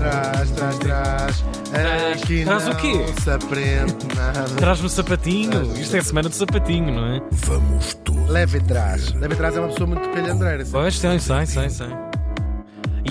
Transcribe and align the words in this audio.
Traz, 0.00 0.50
traz, 0.52 0.78
traz. 0.78 1.40
Traz- 1.70 2.22
Aqui 2.22 2.44
traz 2.44 2.68
o 2.68 2.76
quê? 2.76 3.20
se 3.22 3.30
aprende 3.30 3.94
nada. 4.16 4.44
Traz-me 4.56 4.86
o 4.86 4.88
sapatinho. 4.88 5.72
Isto 5.78 5.96
é 5.96 5.98
a 5.98 6.02
semana 6.02 6.28
do 6.30 6.34
sapatinho, 6.34 6.90
não 6.92 7.06
é? 7.16 7.20
Vamos 7.30 7.94
todos. 7.96 8.28
Leve 8.30 8.60
traz. 8.60 9.12
Leve 9.12 9.36
traz 9.36 9.56
é 9.56 9.60
uma 9.60 9.68
pessoa 9.68 9.86
muito 9.86 10.08
calhandreira. 10.10 10.64
Pois, 10.70 10.96
sei, 10.98 11.18
sei, 11.18 11.44
sei, 11.46 11.68
sei. 11.68 11.88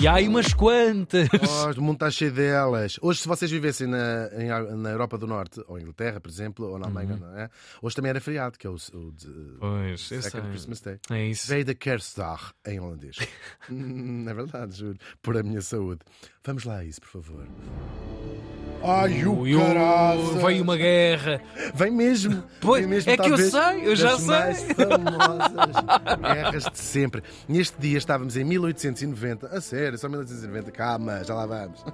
E 0.00 0.06
há 0.08 0.14
aí 0.14 0.28
umas 0.28 0.54
quantas. 0.54 1.28
Oh, 1.32 1.78
o 1.78 1.82
mundo 1.82 1.94
está 1.96 2.10
cheio 2.10 2.32
delas. 2.32 2.96
Hoje, 3.02 3.20
se 3.20 3.28
vocês 3.28 3.50
vivessem 3.50 3.86
na, 3.86 4.30
em- 4.38 4.76
na 4.76 4.88
Europa 4.90 5.18
do 5.18 5.26
Norte, 5.26 5.60
ou 5.66 5.78
em 5.78 5.82
Inglaterra, 5.82 6.18
por 6.20 6.30
exemplo, 6.30 6.66
ou 6.70 6.78
na 6.78 6.86
Alemanha, 6.86 7.16
não 7.20 7.36
é? 7.36 7.50
Hoje 7.82 7.96
também 7.96 8.08
era 8.08 8.20
feriado, 8.20 8.56
que 8.56 8.66
é 8.66 8.70
o, 8.70 8.76
o 8.76 9.12
de- 9.12 9.56
Pois. 9.58 10.00
Second 10.08 10.48
Christmas 10.50 10.80
Day. 10.80 10.98
É 11.10 11.26
isso. 11.26 11.46
Veio 11.48 11.64
da 11.66 11.74
Kerstdag 11.74 12.40
em 12.66 12.80
holandês. 12.80 13.16
Hum, 13.70 14.24
é 14.28 14.32
verdade, 14.34 14.76
juro. 14.76 14.96
Por 15.22 15.36
a 15.36 15.42
minha 15.42 15.60
saúde. 15.60 16.00
Vamos 16.44 16.64
lá 16.64 16.78
a 16.78 16.84
isso, 16.84 17.00
por 17.00 17.08
favor. 17.22 17.46
Ai, 18.82 19.24
o 19.26 19.44
caralho! 19.58 20.22
Veio 20.38 20.62
uma 20.62 20.74
guerra. 20.74 21.42
Vem 21.74 21.90
mesmo. 21.90 22.42
Pois, 22.62 22.80
Vem 22.80 22.88
mesmo, 22.88 23.10
é 23.10 23.16
que 23.18 23.28
eu 23.28 23.36
sei, 23.36 23.86
eu 23.86 23.94
já 23.94 24.12
das 24.12 24.20
sei. 24.20 24.26
mais 24.28 24.62
famosas 24.72 26.18
guerras 26.22 26.64
de 26.72 26.78
sempre. 26.78 27.22
Neste 27.46 27.78
dia 27.78 27.98
estávamos 27.98 28.38
em 28.38 28.44
1890. 28.44 29.48
A 29.48 29.60
sério, 29.60 29.98
só 29.98 30.08
1890. 30.08 30.70
Calma, 30.72 31.22
já 31.24 31.34
lá 31.34 31.44
vamos. 31.44 31.84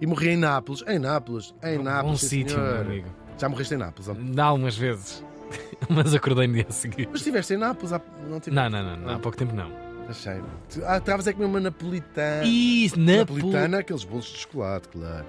E 0.00 0.04
morri 0.04 0.30
em 0.30 0.36
Nápoles. 0.36 0.82
Em 0.88 0.98
Nápoles. 0.98 1.54
Em 1.62 1.78
Nápoles. 1.78 2.10
Bom 2.10 2.16
sim, 2.16 2.26
sítio, 2.26 2.58
meu 2.58 2.80
amigo. 2.80 3.08
Já 3.38 3.48
morreste 3.48 3.74
em 3.74 3.78
Nápoles? 3.78 4.10
Dá 4.34 4.44
algumas 4.46 4.76
vezes. 4.76 5.24
Mas 5.88 6.12
acordei 6.12 6.48
no 6.48 6.54
dia 6.54 6.66
a 6.68 6.72
seguir. 6.72 7.06
Mas 7.08 7.20
estiveste 7.20 7.54
em 7.54 7.58
Nápoles? 7.58 7.92
há- 7.92 8.00
Não, 8.28 8.40
tiveste? 8.40 8.50
Não, 8.50 8.68
não, 8.68 8.82
não, 8.82 8.96
não, 8.96 9.14
há 9.14 9.18
pouco 9.20 9.38
tempo 9.38 9.54
não. 9.54 9.70
Achei. 10.08 10.40
Ah, 10.86 10.98
estavas 10.98 11.26
a 11.26 11.32
comer 11.32 11.46
uma 11.46 11.60
napolitana. 11.60 12.44
Isso, 12.44 12.98
Napolitana, 12.98 13.78
aqueles 13.78 14.04
bolos 14.04 14.26
de 14.26 14.38
chocolate, 14.38 14.88
claro. 14.88 15.26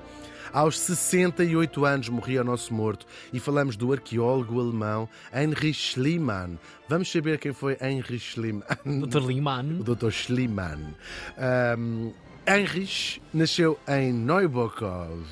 Aos 0.51 0.77
68 0.79 1.83
anos 1.83 2.09
morria 2.09 2.41
o 2.41 2.43
nosso 2.43 2.73
morto 2.73 3.07
e 3.31 3.39
falamos 3.39 3.75
do 3.75 3.91
arqueólogo 3.91 4.59
alemão 4.59 5.09
Heinrich 5.33 5.73
Schliemann. 5.73 6.59
Vamos 6.87 7.11
saber 7.11 7.39
quem 7.39 7.53
foi 7.53 7.75
Heinrich 7.81 8.19
Schliemann. 8.19 8.63
Dr. 8.85 9.25
Liman. 9.25 9.79
O 9.79 9.83
Dr. 9.83 10.11
Schliemann. 10.11 10.95
Ahm, 11.37 12.11
Heinrich 12.45 13.19
nasceu 13.33 13.79
em 13.87 14.13
Neubokov 14.13 15.23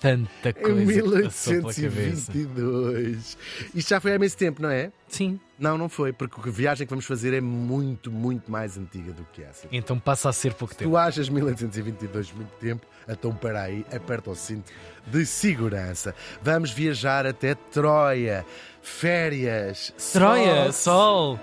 Tanta 0.00 0.52
coisa 0.52 1.02
que 1.02 1.22
passou 1.22 1.54
pela 1.54 1.74
cabeça. 1.74 2.32
1822. 2.32 3.38
Isto 3.74 3.88
já 3.88 4.00
foi 4.00 4.12
há 4.12 4.14
imenso 4.16 4.36
tempo, 4.36 4.62
não 4.62 4.70
é? 4.70 4.92
Sim. 5.08 5.40
Não, 5.58 5.76
não 5.76 5.88
foi, 5.88 6.12
porque 6.12 6.48
a 6.48 6.52
viagem 6.52 6.86
que 6.86 6.90
vamos 6.90 7.04
fazer 7.04 7.34
é 7.34 7.40
muito, 7.40 8.10
muito 8.10 8.50
mais 8.50 8.78
antiga 8.78 9.12
do 9.12 9.24
que 9.32 9.42
essa. 9.42 9.68
Então 9.70 9.98
passa 9.98 10.28
a 10.28 10.32
ser 10.32 10.54
pouco 10.54 10.74
tempo. 10.74 10.90
Tu 10.90 10.96
achas 10.96 11.28
1822 11.28 12.32
muito 12.32 12.52
tempo? 12.60 12.86
Então 13.08 13.34
para 13.34 13.62
aí, 13.62 13.84
aperta 13.92 14.30
o 14.30 14.34
cinto 14.34 14.72
de 15.06 15.26
segurança. 15.26 16.14
Vamos 16.42 16.70
viajar 16.70 17.26
até 17.26 17.54
Troia. 17.54 18.46
Férias. 18.82 19.92
Troia, 20.12 20.72
sol, 20.72 21.36
sol. 21.36 21.40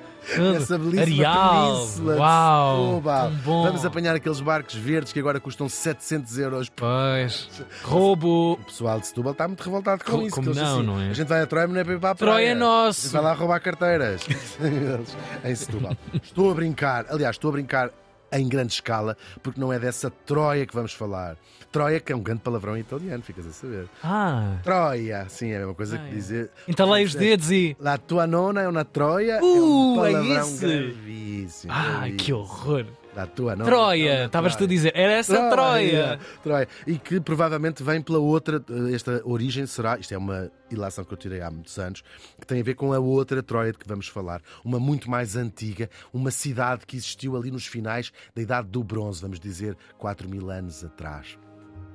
Essa 0.56 0.78
belíssima 0.78 1.02
Arial. 1.02 1.76
península 1.78 2.14
de 2.14 2.20
Uau. 2.20 2.88
Setúbal. 2.90 3.30
tão 3.30 3.38
bom. 3.40 3.64
Vamos 3.64 3.86
apanhar 3.86 4.16
aqueles 4.16 4.40
barcos 4.42 4.76
verdes 4.76 5.14
que 5.14 5.20
agora 5.20 5.40
custam 5.40 5.70
700 5.70 6.38
euros. 6.38 6.70
Pois. 6.76 7.50
Roubo. 7.84 8.54
O 8.54 8.58
pessoal 8.66 9.00
de 9.00 9.08
Setúbal 9.08 9.32
está 9.32 9.48
muito 9.48 9.62
revoltado 9.64 10.04
com 10.04 10.12
Co- 10.12 10.22
isso. 10.24 10.36
como 10.36 10.52
que 10.52 10.58
eles 10.58 10.62
não, 10.70 10.78
assim, 10.78 10.86
não 10.86 11.00
é? 11.02 11.10
A 11.10 11.14
gente 11.14 11.28
vai 11.28 11.42
a 11.42 11.48
Troia, 11.48 11.68
mas 11.68 11.74
não 11.76 11.82
é 11.82 11.84
para 11.84 11.94
ir 11.94 12.00
para 12.00 12.10
a 12.12 12.16
praia. 12.16 12.32
Troia 12.34 12.50
é 12.50 12.56
nosso. 12.56 13.00
A 13.00 13.04
gente 13.04 13.14
vai 13.14 13.22
lá 13.24 13.34
roubar 13.34 13.60
carteiras. 13.62 14.22
Eles, 14.60 15.18
em 15.46 15.56
Setúbal. 15.56 15.96
Estou 16.22 16.52
a 16.52 16.54
brincar. 16.54 17.06
Aliás, 17.10 17.36
estou 17.36 17.50
a 17.50 17.52
brincar 17.54 17.90
em 18.32 18.48
grande 18.48 18.74
escala, 18.74 19.18
porque 19.42 19.60
não 19.60 19.72
é 19.72 19.80
dessa 19.80 20.10
Troia 20.10 20.66
que 20.66 20.74
vamos 20.74 20.94
falar. 20.94 21.38
Troia, 21.72 22.00
que 22.00 22.12
é 22.12 22.16
um 22.16 22.22
grande 22.22 22.42
palavrão 22.42 22.78
em 22.78 22.80
italiano, 22.82 23.22
ficas 23.24 23.46
a 23.46 23.52
saber. 23.52 23.88
Ah. 24.04 24.58
Troia, 24.64 25.26
sim, 25.30 25.52
é 25.52 25.58
a 25.58 25.60
mesma 25.60 25.74
coisa 25.76 25.96
Troia. 25.98 26.10
que 26.10 26.16
dizer. 26.16 26.52
Entalei 26.68 27.04
os 27.04 27.14
dedos 27.14 27.52
e. 27.52 27.76
La 27.80 27.98
tua 27.98 28.26
nona 28.26 28.62
é 28.62 28.68
uma 28.68 28.86
Troia. 28.86 29.40
Uh, 29.42 29.46
é 29.46 29.48
é 29.48 29.62
um 29.62 29.96
palavrão 29.96 30.48
isso. 30.50 30.62
gravíssimo. 30.62 31.74
Ah, 31.74 31.84
gravíssimo. 31.84 32.18
que 32.18 32.34
horror. 32.34 32.86
La 33.18 33.26
tua 33.26 33.54
é 33.54 33.56
Troia. 33.56 34.14
uma 34.16 34.26
Estavas 34.26 34.54
tu 34.54 34.56
a 34.56 34.58
Troia. 34.60 34.68
dizer. 34.70 34.92
Era 34.96 35.14
essa 35.14 35.50
Troia. 35.50 36.20
Troia. 36.44 36.68
E 36.86 37.00
que 37.00 37.20
provavelmente 37.20 37.82
vem 37.82 38.00
pela 38.00 38.20
outra, 38.20 38.64
eh, 38.70 38.94
esta 38.94 39.24
origem 39.26 39.66
será, 39.66 39.98
isto 39.98 40.14
é 40.14 40.18
uma 40.20 40.52
ilação 40.70 41.04
que 41.04 41.12
eu 41.14 41.18
tirei 41.18 41.42
há 41.42 41.50
muitos 41.50 41.80
anos, 41.80 42.04
que 42.40 42.46
tem 42.46 42.62
a 42.62 42.64
ver 42.64 42.76
com 42.76 42.94
a 42.94 43.00
outra 43.00 43.42
Troia 43.42 43.72
de 43.72 43.80
que 43.80 43.88
vamos 43.88 44.08
falar. 44.08 44.40
Uma 44.64 44.80
muito 44.80 45.10
mais 45.10 45.36
antiga, 45.36 45.90
uma 46.14 46.30
cidade 46.30 46.86
que 46.86 46.96
existiu 46.96 47.36
ali 47.36 47.50
nos 47.50 47.66
finais 47.66 48.12
da 48.36 48.42
Idade 48.44 48.68
do 48.68 48.84
Bronze, 48.84 49.20
vamos 49.20 49.40
dizer, 49.40 49.76
4 49.98 50.30
mil 50.30 50.52
anos 50.52 50.84
atrás. 50.84 51.40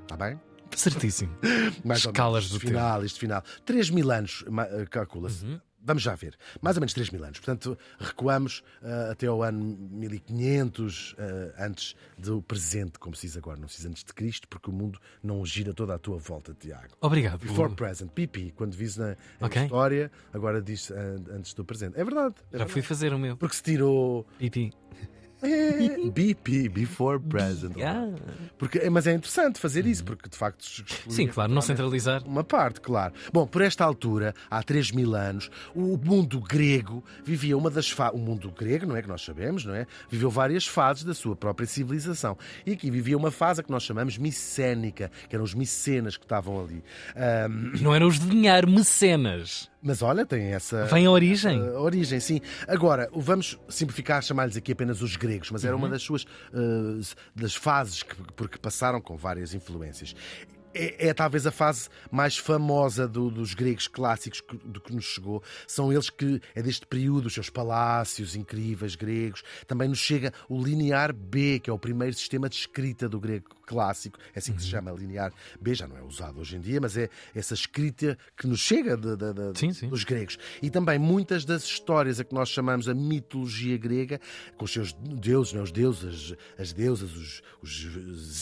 Está 0.02 0.16
bem? 0.16 0.40
Certíssimo. 0.74 1.36
Mais 1.84 2.00
Escalas 2.00 2.46
menos, 2.46 2.50
do 2.50 2.58
final, 2.58 3.04
este 3.04 3.20
final. 3.20 3.44
3 3.64 3.90
mil 3.90 4.10
anos, 4.10 4.44
eh, 4.72 4.86
calcula-se. 4.90 5.44
Uhum. 5.44 5.60
Vamos 5.84 6.02
já 6.02 6.14
ver. 6.14 6.36
Mais 6.60 6.76
ou 6.76 6.80
menos 6.80 6.94
3 6.94 7.10
mil 7.10 7.24
anos. 7.24 7.38
Portanto, 7.40 7.76
recuamos 7.98 8.62
eh, 8.82 9.08
até 9.10 9.26
ao 9.26 9.42
ano 9.42 9.58
1500, 9.90 11.14
eh, 11.18 11.54
antes 11.58 11.94
do 12.16 12.40
presente, 12.42 12.98
como 12.98 13.14
se 13.16 13.26
diz 13.26 13.36
agora. 13.36 13.58
Não 13.60 13.68
se 13.68 13.78
diz 13.78 13.86
antes 13.86 14.04
de 14.04 14.12
Cristo, 14.12 14.46
porque 14.48 14.70
o 14.70 14.72
mundo 14.72 15.00
não 15.22 15.44
gira 15.44 15.74
toda 15.74 15.94
à 15.94 15.98
tua 15.98 16.18
volta, 16.18 16.54
Tiago. 16.54 16.94
Obrigado. 17.00 17.40
Before 17.40 17.74
present, 17.74 18.10
pipi, 18.12 18.52
quando 18.52 18.74
vis 18.74 18.96
na, 18.96 19.16
na 19.40 19.46
Ok. 19.46 19.62
história, 19.62 20.10
agora 20.32 20.62
diz 20.62 20.90
eh, 20.90 21.16
antes 21.32 21.52
do 21.54 21.64
presente. 21.64 21.98
É 21.98 22.04
verdade. 22.04 22.34
é 22.38 22.42
Já 22.42 22.48
verdade. 22.58 22.72
fui 22.72 22.82
fazer 22.82 23.12
o 23.12 23.18
meu. 23.18 23.36
Porque 23.36 23.56
se 23.56 23.62
tirou 23.62 24.26
Pipi. 24.38 24.72
É, 25.42 26.10
BP, 26.10 26.68
before 26.68 27.18
present. 27.20 27.76
Ah. 27.82 28.08
Porque, 28.56 28.88
mas 28.88 29.06
é 29.06 29.12
interessante 29.14 29.58
fazer 29.58 29.86
isso, 29.86 30.04
porque 30.04 30.28
de 30.28 30.36
facto. 30.36 30.64
Sim, 31.08 31.26
claro, 31.26 31.52
não 31.52 31.60
centralizar. 31.60 32.22
Uma 32.26 32.44
parte, 32.44 32.80
claro. 32.80 33.12
Bom, 33.32 33.46
por 33.46 33.62
esta 33.62 33.84
altura, 33.84 34.34
há 34.50 34.62
3 34.62 34.92
mil 34.92 35.14
anos, 35.14 35.50
o 35.74 35.96
mundo 35.96 36.40
grego 36.40 37.02
vivia 37.24 37.56
uma 37.56 37.70
das 37.70 37.90
fases. 37.90 38.14
O 38.14 38.22
mundo 38.22 38.50
grego, 38.50 38.86
não 38.86 38.96
é 38.96 39.02
que 39.02 39.08
nós 39.08 39.22
sabemos, 39.22 39.64
não 39.64 39.74
é? 39.74 39.86
Viveu 40.08 40.30
várias 40.30 40.66
fases 40.66 41.04
da 41.04 41.14
sua 41.14 41.34
própria 41.34 41.66
civilização. 41.66 42.38
E 42.64 42.72
aqui 42.72 42.90
vivia 42.90 43.16
uma 43.16 43.30
fase 43.30 43.62
que 43.62 43.70
nós 43.70 43.82
chamamos 43.82 44.16
micénica, 44.18 45.10
que 45.28 45.34
eram 45.34 45.44
os 45.44 45.54
micenas 45.54 46.16
que 46.16 46.24
estavam 46.24 46.60
ali. 46.60 46.84
Ahm, 47.16 47.80
Não 47.80 47.94
eram 47.94 48.06
os 48.06 48.18
de 48.18 48.26
dinheiro, 48.26 48.70
mecenas. 48.70 49.71
Mas 49.82 50.00
olha, 50.02 50.24
tem 50.24 50.52
essa. 50.52 50.84
Vem 50.86 51.06
a 51.06 51.10
origem. 51.10 51.60
a 51.60 51.80
origem, 51.80 52.20
sim. 52.20 52.40
Agora, 52.68 53.08
vamos 53.14 53.58
simplificar, 53.68 54.22
chamar-lhes 54.22 54.56
aqui 54.56 54.72
apenas 54.72 55.02
os 55.02 55.16
gregos, 55.16 55.50
mas 55.50 55.64
era 55.64 55.76
uma 55.76 55.88
das 55.88 56.02
suas 56.02 56.24
eh, 56.54 57.14
das 57.34 57.54
fases 57.54 58.02
que, 58.02 58.14
por 58.34 58.48
que 58.48 58.58
passaram 58.58 59.00
com 59.00 59.16
várias 59.16 59.54
influências. 59.54 60.14
É, 60.74 61.08
é 61.08 61.12
talvez 61.14 61.46
a 61.46 61.50
fase 61.50 61.90
mais 62.10 62.38
famosa 62.38 63.06
do- 63.06 63.30
dos 63.30 63.52
gregos 63.52 63.86
clássicos 63.88 64.40
que- 64.40 64.56
do 64.64 64.80
que 64.80 64.94
nos 64.94 65.04
chegou. 65.04 65.42
São 65.66 65.92
eles 65.92 66.08
que, 66.08 66.40
é 66.54 66.62
deste 66.62 66.86
período, 66.86 67.26
os 67.26 67.34
seus 67.34 67.50
palácios 67.50 68.34
incríveis 68.34 68.94
gregos. 68.94 69.42
Também 69.66 69.86
nos 69.86 69.98
chega 69.98 70.32
o 70.48 70.62
linear 70.62 71.12
B, 71.12 71.58
que 71.60 71.68
é 71.68 71.72
o 71.74 71.78
primeiro 71.78 72.14
sistema 72.16 72.48
de 72.48 72.56
escrita 72.56 73.06
do 73.06 73.20
grego 73.20 73.50
clássico. 73.66 74.18
É 74.34 74.38
assim 74.38 74.52
que 74.52 74.62
se 74.62 74.68
chama, 74.68 74.90
linear 74.92 75.32
B. 75.60 75.74
Já 75.74 75.86
não 75.86 75.96
é 75.96 76.02
usado 76.02 76.40
hoje 76.40 76.56
em 76.56 76.60
dia, 76.60 76.80
mas 76.80 76.96
é 76.96 77.08
essa 77.34 77.54
escrita 77.54 78.18
que 78.36 78.46
nos 78.46 78.60
chega 78.60 78.96
de- 78.96 79.16
de- 79.16 79.32
de- 79.52 79.58
Sim, 79.58 79.72
sim. 79.72 79.88
dos 79.88 80.04
gregos. 80.04 80.38
E 80.60 80.70
também 80.70 80.98
muitas 80.98 81.44
das 81.44 81.64
histórias 81.64 82.20
a 82.20 82.24
que 82.24 82.34
nós 82.34 82.48
chamamos 82.48 82.88
a 82.88 82.94
mitologia 82.94 83.76
grega, 83.78 84.20
com 84.56 84.64
os 84.64 84.72
seus 84.72 84.92
deuses, 84.92 85.52
não 85.52 85.60
é? 85.60 85.64
os 85.64 85.72
deuses, 85.72 86.34
as 86.58 86.72
deusas, 86.72 87.10
os, 87.14 87.42
os 87.62 87.82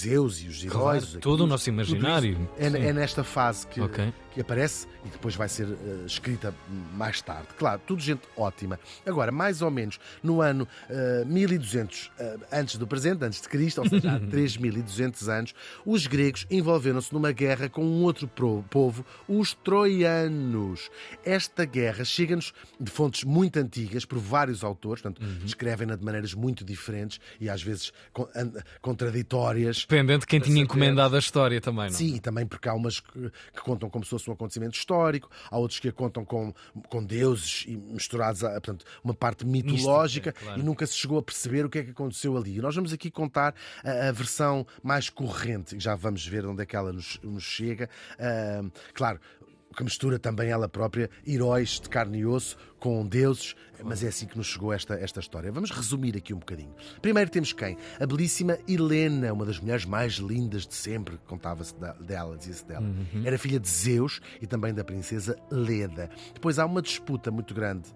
Zeus 0.01 0.41
e 0.43 0.49
os 0.49 0.65
heróis. 0.65 1.05
Claro, 1.05 1.21
todo 1.21 1.45
o 1.45 1.47
nosso 1.47 1.69
imaginário. 1.69 2.49
É, 2.59 2.67
é 2.67 2.93
nesta 2.93 3.23
fase 3.25 3.67
que, 3.67 3.81
Ok. 3.81 4.13
que 4.35 4.41
aparece 4.41 4.87
e 5.05 5.09
depois 5.09 5.35
vai 5.35 5.49
ser 5.49 5.67
eh, 5.69 6.05
escrita 6.07 6.55
mais 6.95 7.21
tarde. 7.21 7.49
Claro, 7.59 7.81
tudo 7.87 8.01
gente 8.01 8.23
ótima. 8.37 8.79
Agora, 9.07 9.31
mais 9.33 9.63
ou 9.63 9.71
menos 9.71 9.99
no 10.23 10.41
ano 10.41 10.67
eh, 10.89 11.25
1200 11.27 12.11
eh, 12.19 12.39
antes 12.53 12.77
do 12.77 12.87
presente, 12.87 13.25
antes 13.25 13.41
de 13.41 13.49
Cristo, 13.49 13.81
ou 13.83 13.89
seja, 13.89 14.13
há 14.17 14.21
3200 14.31 15.09
anos, 15.28 15.54
os 15.84 16.07
gregos 16.07 16.47
envolveram-se 16.51 17.12
numa 17.12 17.33
guerra 17.33 17.68
com 17.68 17.84
um 17.84 18.03
outro 18.03 18.28
povo, 18.28 19.04
os 19.28 19.54
troianos. 19.54 20.91
Esta 21.24 21.65
guerra 21.65 22.04
chega-nos 22.04 22.53
de 22.78 22.91
fontes 22.91 23.24
muito 23.24 23.59
antigas, 23.59 24.04
por 24.04 24.18
vários 24.18 24.62
autores, 24.65 25.03
portanto, 25.03 25.21
Uhum. 25.24 25.45
escrevem-na 25.45 25.97
de 25.97 26.04
maneiras 26.04 26.34
muito 26.34 26.65
diferentes 26.65 27.21
e 27.41 27.48
às 27.48 27.62
vezes 27.62 27.92
contraditórias. 28.80 29.80
Dependendo 29.89 30.21
de 30.21 30.27
quem 30.27 30.41
tinha 30.41 30.62
encomendado 30.62 31.16
a 31.16 31.18
história 31.18 31.60
também, 31.60 31.86
não? 31.86 31.92
Sim, 31.97 32.15
e 32.16 32.21
também 32.21 32.47
porque 32.47 32.68
há 32.68 32.74
umas 32.74 33.01
que, 33.01 33.30
que 33.54 33.60
contam 33.63 33.89
como 33.91 34.04
se 34.04 34.10
fosse 34.10 34.28
um 34.28 34.33
acontecimento 34.33 34.77
histórico, 34.77 35.30
há 35.51 35.59
outros 35.59 35.80
que 35.80 35.89
a 35.89 35.92
contam 35.92 36.24
com, 36.24 36.53
com 36.89 37.04
deuses 37.04 37.65
e 37.66 37.77
misturados 37.77 38.42
a 38.45 38.51
portanto, 38.53 38.84
uma 39.04 39.15
parte 39.15 39.45
mitológica 39.47 40.30
Mística, 40.30 40.33
claro. 40.33 40.60
e 40.60 40.63
nunca 40.63 40.86
se 40.86 40.95
chegou 40.97 41.18
a 41.18 41.22
perceber 41.22 41.65
o 41.65 41.71
que 41.71 41.78
é 41.78 41.83
que 41.84 41.91
aconteceu 41.91 42.36
ali. 42.36 42.56
E 42.56 42.60
nós 42.60 42.74
vamos 42.74 42.92
aqui 42.92 43.10
contar 43.10 43.54
a, 43.84 44.09
a 44.09 44.13
versão 44.13 44.66
mais 44.83 45.00
corrente, 45.09 45.77
e 45.77 45.81
já 45.81 45.95
vamos 45.95 46.27
ver 46.27 46.45
onde 46.47 46.63
é 46.63 46.67
que 46.67 46.77
ela 46.77 46.93
nos, 46.93 47.19
nos 47.23 47.45
chega. 47.45 47.89
Ah, 48.19 48.63
claro. 48.93 49.21
que 49.77 49.85
mistura 49.85 50.19
também 50.19 50.51
ela 50.51 50.69
própria 50.69 51.09
heróis 51.27 51.81
de 51.81 51.89
carne 51.89 52.19
e 52.19 52.27
osso 52.27 52.57
com 52.79 53.07
deuses, 53.07 53.55
mas 53.85 54.03
é 54.03 54.09
assim 54.09 54.27
que 54.27 54.37
nos 54.37 54.49
chegou 54.49 54.73
esta, 54.73 54.95
esta 54.95 55.21
história. 55.21 55.53
Vamos 55.53 55.71
resumir 55.71 56.17
aqui 56.17 56.35
um 56.35 56.39
bocadinho. 56.39 56.75
Primeiro 57.01 57.31
temos 57.31 57.53
quem? 57.53 57.77
A 57.99 58.07
belíssima 58.07 58.59
Helena, 58.67 59.33
uma 59.33 59.47
das 59.47 59.61
mulheres 59.61 59.85
mais 59.85 60.15
lindas 60.15 60.67
de 60.67 60.75
sempre, 60.75 61.19
contava-se 61.27 61.75
dela, 62.01 62.37
dizia-se 62.37 62.67
dela. 62.67 62.85
Uhum. 62.85 63.23
Era 63.25 63.39
filha 63.39 63.61
de 63.61 63.69
Zeus 63.69 64.21
e 64.41 64.47
também 64.47 64.75
da 64.75 64.83
princesa 64.83 65.37
Leda. 65.51 66.11
Depois 66.35 66.59
há 66.59 66.67
uma 66.67 66.83
disputa 66.83 67.31
muito 67.31 67.55
grande 67.55 67.89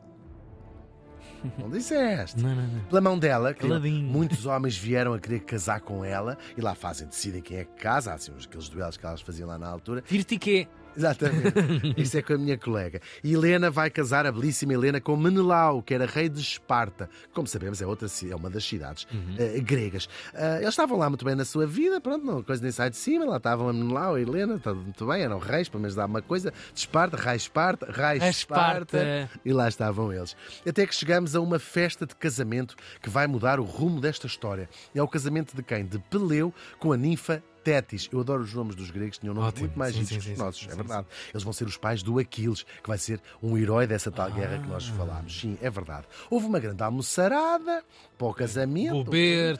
não 1.58 1.70
disseste. 1.70 2.40
Não, 2.40 2.54
não, 2.54 2.66
não. 2.66 2.80
Pela 2.84 3.00
mão 3.00 3.18
dela, 3.18 3.54
que 3.54 3.66
muitos 3.66 4.46
homens 4.46 4.76
vieram 4.76 5.14
a 5.14 5.18
querer 5.18 5.40
casar 5.40 5.80
com 5.80 6.04
ela 6.04 6.36
e 6.56 6.60
lá 6.60 6.74
fazem, 6.74 7.06
decidem 7.06 7.42
quem 7.42 7.58
é 7.58 7.64
que 7.64 7.82
casa. 7.82 8.14
Assim, 8.14 8.32
aqueles 8.44 8.68
duelos 8.68 8.96
que 8.96 9.06
elas 9.06 9.20
faziam 9.20 9.48
lá 9.48 9.58
na 9.58 9.68
altura. 9.68 10.02
Tirtique. 10.02 10.68
Exatamente. 10.96 11.94
Isso 12.00 12.16
é 12.16 12.22
com 12.22 12.34
a 12.34 12.38
minha 12.38 12.56
colega. 12.56 13.00
Helena 13.22 13.70
vai 13.70 13.90
casar, 13.90 14.26
a 14.26 14.32
belíssima 14.32 14.72
Helena, 14.72 15.00
com 15.00 15.16
Menelau, 15.16 15.82
que 15.82 15.94
era 15.94 16.06
rei 16.06 16.28
de 16.28 16.40
Esparta. 16.40 17.08
Como 17.32 17.46
sabemos, 17.46 17.82
é, 17.82 17.86
outra, 17.86 18.08
é 18.30 18.34
uma 18.34 18.50
das 18.50 18.64
cidades 18.64 19.06
uhum. 19.12 19.34
uh, 19.34 19.62
gregas. 19.62 20.04
Uh, 20.04 20.58
eles 20.60 20.68
estavam 20.68 20.98
lá 20.98 21.08
muito 21.08 21.24
bem 21.24 21.34
na 21.34 21.44
sua 21.44 21.66
vida, 21.66 22.00
pronto, 22.00 22.24
não, 22.24 22.42
coisa 22.42 22.62
nem 22.62 22.72
sai 22.72 22.90
de 22.90 22.96
cima. 22.96 23.24
Lá 23.24 23.36
estavam 23.36 23.68
a 23.68 23.72
Menelau, 23.72 24.14
a 24.14 24.20
Helena, 24.20 24.58
tudo 24.58 24.76
muito 24.76 25.06
bem, 25.06 25.22
eram 25.22 25.38
reis, 25.38 25.68
pelo 25.68 25.82
menos 25.82 25.94
dá 25.94 26.06
uma 26.06 26.22
coisa. 26.22 26.52
De 26.72 26.80
Esparta, 26.80 27.16
rei 27.16 27.36
Esparta, 27.36 27.86
rei 27.86 28.18
Esparta. 28.28 28.96
Esparta. 28.98 29.30
E 29.44 29.52
lá 29.52 29.68
estavam 29.68 30.12
eles. 30.12 30.36
Até 30.66 30.86
que 30.86 30.94
chegamos 30.94 31.34
a 31.34 31.40
uma 31.40 31.58
festa 31.58 32.06
de 32.06 32.14
casamento 32.14 32.76
que 33.00 33.10
vai 33.10 33.26
mudar 33.26 33.58
o 33.58 33.64
rumo 33.64 34.00
desta 34.00 34.26
história. 34.26 34.68
É 34.94 35.02
o 35.02 35.08
casamento 35.08 35.54
de 35.54 35.62
quem? 35.62 35.84
De 35.84 35.98
Peleu 35.98 36.52
com 36.78 36.92
a 36.92 36.96
ninfa 36.96 37.42
Tétis. 37.64 38.08
Eu 38.12 38.20
adoro 38.20 38.42
os 38.42 38.52
nomes 38.52 38.76
dos 38.76 38.90
gregos, 38.90 39.18
tinham 39.18 39.34
nomes 39.34 39.48
Ótimo. 39.48 39.66
muito 39.66 39.78
mais 39.78 39.96
ricos 39.96 40.24
que 40.24 40.32
os 40.32 40.38
nossos, 40.38 40.62
sim, 40.62 40.70
é 40.70 40.76
verdade. 40.76 41.06
Sim. 41.10 41.30
Eles 41.32 41.42
vão 41.42 41.52
ser 41.52 41.64
os 41.64 41.76
pais 41.76 42.02
do 42.02 42.18
Aquiles, 42.18 42.62
que 42.62 42.88
vai 42.88 42.98
ser 42.98 43.20
um 43.42 43.56
herói 43.56 43.86
dessa 43.86 44.10
tal 44.10 44.26
ah. 44.26 44.30
guerra 44.30 44.58
que 44.58 44.68
nós 44.68 44.86
falámos. 44.88 45.40
Sim, 45.40 45.58
é 45.60 45.70
verdade. 45.70 46.06
Houve 46.30 46.46
uma 46.46 46.60
grande 46.60 46.82
almoçarada 46.82 47.82
para 48.18 48.26
o 48.26 48.34
casamento. 48.34 49.04
Beber, 49.04 49.58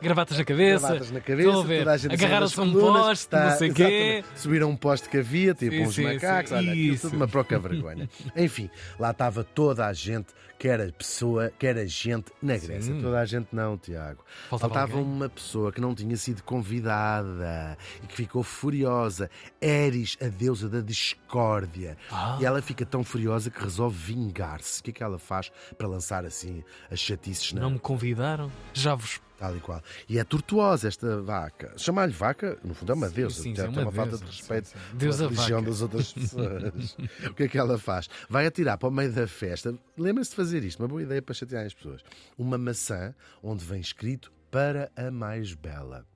gravatas 0.00 0.38
na 0.38 0.44
cabeça. 0.44 0.86
Gravatas 0.88 1.10
na 1.10 1.20
cabeça, 1.20 2.12
agarraram-se 2.12 2.58
a 2.58 2.62
um 2.62 2.72
poste, 2.72 3.28
tá, 3.28 3.50
não 3.50 3.58
sei 3.58 3.70
o 3.70 3.74
quê. 3.74 4.24
Subiram 4.34 4.70
um 4.70 4.76
poste 4.76 5.08
que 5.08 5.18
havia, 5.18 5.54
tipo 5.54 5.72
sim, 5.72 5.82
uns 5.82 5.94
sim, 5.94 6.04
macacos, 6.04 6.50
sim. 6.50 6.56
olha, 6.56 6.72
aquilo, 6.72 6.98
tudo 6.98 7.16
uma 7.16 7.28
proca 7.28 7.58
vergonha. 7.58 8.08
Enfim, 8.36 8.70
lá 8.98 9.10
estava 9.10 9.44
toda 9.44 9.86
a 9.86 9.92
gente, 9.92 10.28
quer 10.58 10.80
a 10.80 10.92
pessoa, 10.92 11.52
quer 11.58 11.76
a 11.76 11.86
gente 11.86 12.32
na 12.42 12.56
Grécia. 12.56 12.94
Toda 13.00 13.20
a 13.20 13.24
gente 13.24 13.48
não, 13.52 13.76
Tiago. 13.76 14.24
Faltava, 14.48 14.74
Faltava 14.74 15.00
uma 15.00 15.28
pessoa 15.28 15.57
pessoa 15.58 15.72
que 15.72 15.80
não 15.80 15.94
tinha 15.94 16.16
sido 16.16 16.42
convidada 16.42 17.76
e 18.02 18.06
que 18.06 18.14
ficou 18.14 18.42
furiosa. 18.42 19.28
Eris, 19.60 20.16
a 20.20 20.28
deusa 20.28 20.68
da 20.68 20.80
discórdia. 20.80 21.96
Ah. 22.10 22.38
E 22.40 22.44
ela 22.44 22.62
fica 22.62 22.86
tão 22.86 23.02
furiosa 23.02 23.50
que 23.50 23.60
resolve 23.62 23.96
vingar-se. 23.96 24.80
O 24.80 24.84
que 24.84 24.90
é 24.90 24.92
que 24.92 25.02
ela 25.02 25.18
faz 25.18 25.50
para 25.76 25.88
lançar 25.88 26.24
assim 26.24 26.62
as 26.90 27.00
chatices? 27.00 27.52
Não, 27.52 27.62
não 27.62 27.70
me 27.70 27.78
convidaram? 27.78 28.50
Já 28.72 28.94
vos 28.94 29.20
Tal 29.38 29.56
e 29.56 29.60
qual. 29.60 29.80
E 30.08 30.18
é 30.18 30.24
tortuosa 30.24 30.88
esta 30.88 31.22
vaca. 31.22 31.72
Chamar-lhe 31.76 32.12
vaca, 32.12 32.58
no 32.64 32.74
fundo, 32.74 32.90
é 32.90 32.94
uma 32.96 33.08
deusa. 33.08 33.40
Sim, 33.40 33.54
sim, 33.54 33.62
é 33.62 33.68
uma, 33.68 33.82
uma 33.82 33.92
falta 33.92 34.18
de 34.18 34.24
respeito 34.24 34.72
deusa 34.92 35.28
religião 35.28 35.62
das 35.62 35.80
outras 35.80 36.10
pessoas. 36.12 36.96
o 37.24 37.34
que 37.34 37.44
é 37.44 37.48
que 37.48 37.56
ela 37.56 37.78
faz? 37.78 38.10
Vai 38.28 38.48
atirar 38.48 38.76
para 38.76 38.88
o 38.88 38.90
meio 38.90 39.12
da 39.12 39.28
festa. 39.28 39.72
Lembra-se 39.96 40.30
de 40.30 40.36
fazer 40.36 40.64
isto, 40.64 40.80
uma 40.80 40.88
boa 40.88 41.04
ideia 41.04 41.22
para 41.22 41.36
chatear 41.36 41.64
as 41.64 41.72
pessoas. 41.72 42.02
Uma 42.36 42.58
maçã 42.58 43.14
onde 43.40 43.64
vem 43.64 43.80
escrito 43.80 44.32
para 44.50 44.90
a 44.96 45.10
mais 45.10 45.54
bela. 45.54 46.06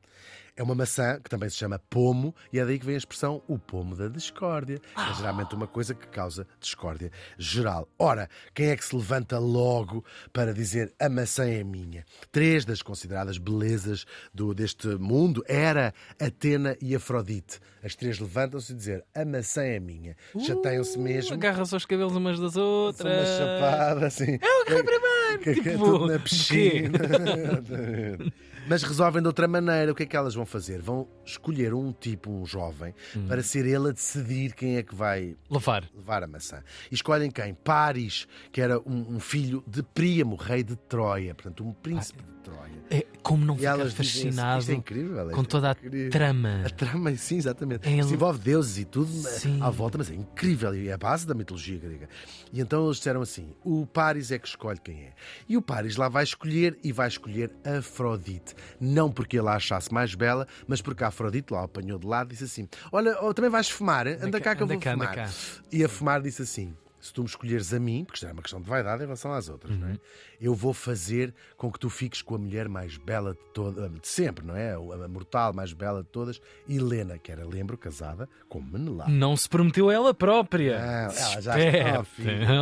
É 0.54 0.62
uma 0.62 0.74
maçã 0.74 1.18
que 1.18 1.30
também 1.30 1.48
se 1.48 1.56
chama 1.56 1.78
pomo 1.88 2.34
e 2.52 2.58
é 2.58 2.64
daí 2.64 2.78
que 2.78 2.84
vem 2.84 2.94
a 2.94 2.98
expressão 2.98 3.42
o 3.48 3.58
pomo 3.58 3.96
da 3.96 4.06
discórdia. 4.06 4.78
É 4.96 5.14
geralmente 5.14 5.54
uma 5.54 5.66
coisa 5.66 5.94
que 5.94 6.06
causa 6.08 6.46
discórdia 6.60 7.10
geral. 7.38 7.88
Ora, 7.98 8.28
quem 8.52 8.66
é 8.66 8.76
que 8.76 8.84
se 8.84 8.94
levanta 8.94 9.38
logo 9.38 10.04
para 10.30 10.52
dizer 10.52 10.92
a 11.00 11.08
maçã 11.08 11.46
é 11.46 11.64
minha? 11.64 12.04
Três 12.30 12.66
das 12.66 12.82
consideradas 12.82 13.38
belezas 13.38 14.04
do, 14.32 14.52
deste 14.52 14.88
mundo 14.88 15.42
era 15.48 15.94
Atena 16.20 16.76
e 16.82 16.94
Afrodite. 16.94 17.58
As 17.82 17.94
três 17.94 18.18
levantam-se 18.18 18.72
e 18.72 18.76
dizer 18.76 19.04
a 19.14 19.24
maçã 19.24 19.62
é 19.62 19.80
minha. 19.80 20.14
Uh, 20.34 20.40
Chateiam-se 20.40 20.98
mesmo. 20.98 21.32
Agarram-se 21.32 21.74
aos 21.74 21.86
cabelos 21.86 22.14
umas 22.14 22.38
das 22.38 22.56
outras. 22.56 23.26
Uma 23.26 23.38
chapada, 23.38 24.06
assim. 24.06 24.38
É 24.40 24.60
o 24.60 24.64
que 24.66 24.82
primeiro. 24.82 25.38
Que, 25.42 25.54
tipo, 25.54 25.84
tudo 25.84 26.06
na 26.08 26.18
piscina. 26.20 26.98
Mas 28.72 28.82
resolvem 28.84 29.20
de 29.20 29.28
outra 29.28 29.46
maneira. 29.46 29.92
O 29.92 29.94
que 29.94 30.04
é 30.04 30.06
que 30.06 30.16
elas 30.16 30.34
vão 30.34 30.46
fazer? 30.46 30.80
Vão 30.80 31.06
escolher 31.26 31.74
um 31.74 31.92
tipo, 31.92 32.30
um 32.30 32.46
jovem, 32.46 32.94
hum. 33.14 33.26
para 33.28 33.42
ser 33.42 33.66
ele 33.66 33.90
a 33.90 33.92
decidir 33.92 34.54
quem 34.54 34.78
é 34.78 34.82
que 34.82 34.94
vai 34.94 35.36
levar, 35.50 35.84
levar 35.94 36.22
a 36.22 36.26
maçã. 36.26 36.62
E 36.90 36.94
escolhem 36.94 37.30
quem? 37.30 37.52
Paris, 37.52 38.26
que 38.50 38.62
era 38.62 38.78
um, 38.78 39.16
um 39.16 39.20
filho 39.20 39.62
de 39.66 39.82
Príamo, 39.82 40.36
rei 40.36 40.62
de 40.62 40.74
Troia, 40.74 41.34
portanto, 41.34 41.62
um 41.62 41.74
príncipe 41.74 42.24
Troia. 42.42 42.72
É, 42.90 43.06
como 43.22 43.44
não 43.44 43.56
ficar 43.56 43.88
fascinado 43.90 44.58
assim, 44.58 44.72
é 44.72 44.74
incrível, 44.76 45.30
com 45.30 45.44
toda 45.44 45.68
a 45.68 45.72
incrível. 45.72 46.10
trama. 46.10 46.62
A 46.66 46.70
trama, 46.70 47.14
sim, 47.16 47.36
exatamente. 47.36 47.88
É 47.88 47.92
ele... 47.92 48.00
envolve 48.00 48.38
deuses 48.38 48.78
e 48.78 48.84
tudo 48.84 49.10
sim. 49.10 49.62
à 49.62 49.70
volta, 49.70 49.96
mas 49.96 50.10
é 50.10 50.14
incrível 50.14 50.74
e 50.74 50.88
é 50.88 50.92
a 50.92 50.98
base 50.98 51.26
da 51.26 51.34
mitologia 51.34 51.78
grega. 51.78 52.08
E 52.52 52.60
então 52.60 52.84
eles 52.84 52.98
disseram 52.98 53.22
assim: 53.22 53.54
o 53.64 53.86
Paris 53.86 54.30
é 54.30 54.38
que 54.38 54.46
escolhe 54.46 54.78
quem 54.80 55.04
é. 55.04 55.12
E 55.48 55.56
o 55.56 55.62
Paris 55.62 55.96
lá 55.96 56.08
vai 56.08 56.24
escolher 56.24 56.78
e 56.82 56.92
vai 56.92 57.08
escolher 57.08 57.50
Afrodite. 57.64 58.54
Não 58.80 59.10
porque 59.10 59.38
ele 59.38 59.48
a 59.48 59.54
achasse 59.54 59.92
mais 59.92 60.14
bela, 60.14 60.46
mas 60.66 60.82
porque 60.82 61.04
a 61.04 61.08
Afrodite 61.08 61.52
lá 61.52 61.64
apanhou 61.64 61.98
de 61.98 62.06
lado 62.06 62.28
e 62.28 62.32
disse 62.32 62.44
assim: 62.44 62.68
Olha, 62.90 63.16
oh, 63.22 63.32
também 63.32 63.50
vais 63.50 63.70
fumar? 63.70 64.06
Anda 64.06 64.40
cá 64.40 64.54
que 64.54 64.62
eu 64.62 64.66
vou 64.66 64.78
cá, 64.78 64.92
fumar. 64.92 65.30
E 65.70 65.84
a 65.84 65.88
fumar 65.88 66.20
disse 66.20 66.42
assim: 66.42 66.74
se 67.02 67.12
tu 67.12 67.22
me 67.22 67.26
escolheres 67.28 67.74
a 67.74 67.80
mim, 67.80 68.04
porque 68.04 68.16
isto 68.16 68.26
é 68.26 68.32
uma 68.32 68.40
questão 68.40 68.60
de 68.60 68.70
vaidade 68.70 69.02
em 69.02 69.06
relação 69.06 69.32
às 69.32 69.48
outras, 69.48 69.74
uhum. 69.74 69.80
não 69.80 69.88
é? 69.88 69.90
Uhum. 69.90 69.98
Eu 70.40 70.54
vou 70.54 70.72
fazer 70.72 71.34
com 71.56 71.70
que 71.70 71.78
tu 71.78 71.90
fiques 71.90 72.22
com 72.22 72.36
a 72.36 72.38
mulher 72.38 72.68
mais 72.68 72.96
bela 72.96 73.32
de, 73.32 73.40
toda, 73.52 73.88
de 73.88 74.06
sempre, 74.06 74.46
não 74.46 74.56
é? 74.56 74.72
A 74.74 75.08
mortal 75.08 75.52
mais 75.52 75.72
bela 75.72 76.02
de 76.02 76.08
todas, 76.08 76.40
Helena, 76.68 77.18
que 77.18 77.32
era, 77.32 77.44
lembro, 77.44 77.76
casada 77.76 78.28
com 78.48 78.60
Menelau. 78.60 79.08
Não 79.08 79.36
se 79.36 79.48
prometeu 79.48 79.90
ela 79.90 80.14
própria. 80.14 80.78
Não, 80.78 81.12
ela 81.12 81.40
já 81.40 81.58
estava. 81.58 82.06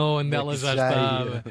Onde 0.00 0.34
ela 0.34 0.56
já 0.56 0.72
estava. 0.72 1.44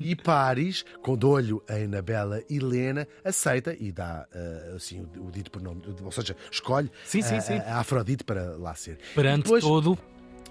E 0.00 0.16
Paris, 0.16 0.84
com 1.02 1.16
de 1.16 1.26
olho 1.26 1.62
em 1.70 1.84
Anabela 1.84 2.42
Helena, 2.50 3.06
aceita 3.24 3.76
e 3.78 3.92
dá 3.92 4.26
uh, 4.34 4.76
assim, 4.76 5.06
o, 5.18 5.30
dito 5.30 5.52
por 5.52 5.62
nome, 5.62 5.82
ou 6.02 6.10
seja, 6.10 6.36
escolhe 6.50 6.90
sim, 7.04 7.22
sim, 7.22 7.40
sim. 7.40 7.58
A, 7.58 7.76
a 7.76 7.80
Afrodite 7.80 8.24
para 8.24 8.56
lá 8.56 8.74
ser. 8.74 8.98
Perante 9.14 9.44
Depois, 9.44 9.62
todo 9.62 9.96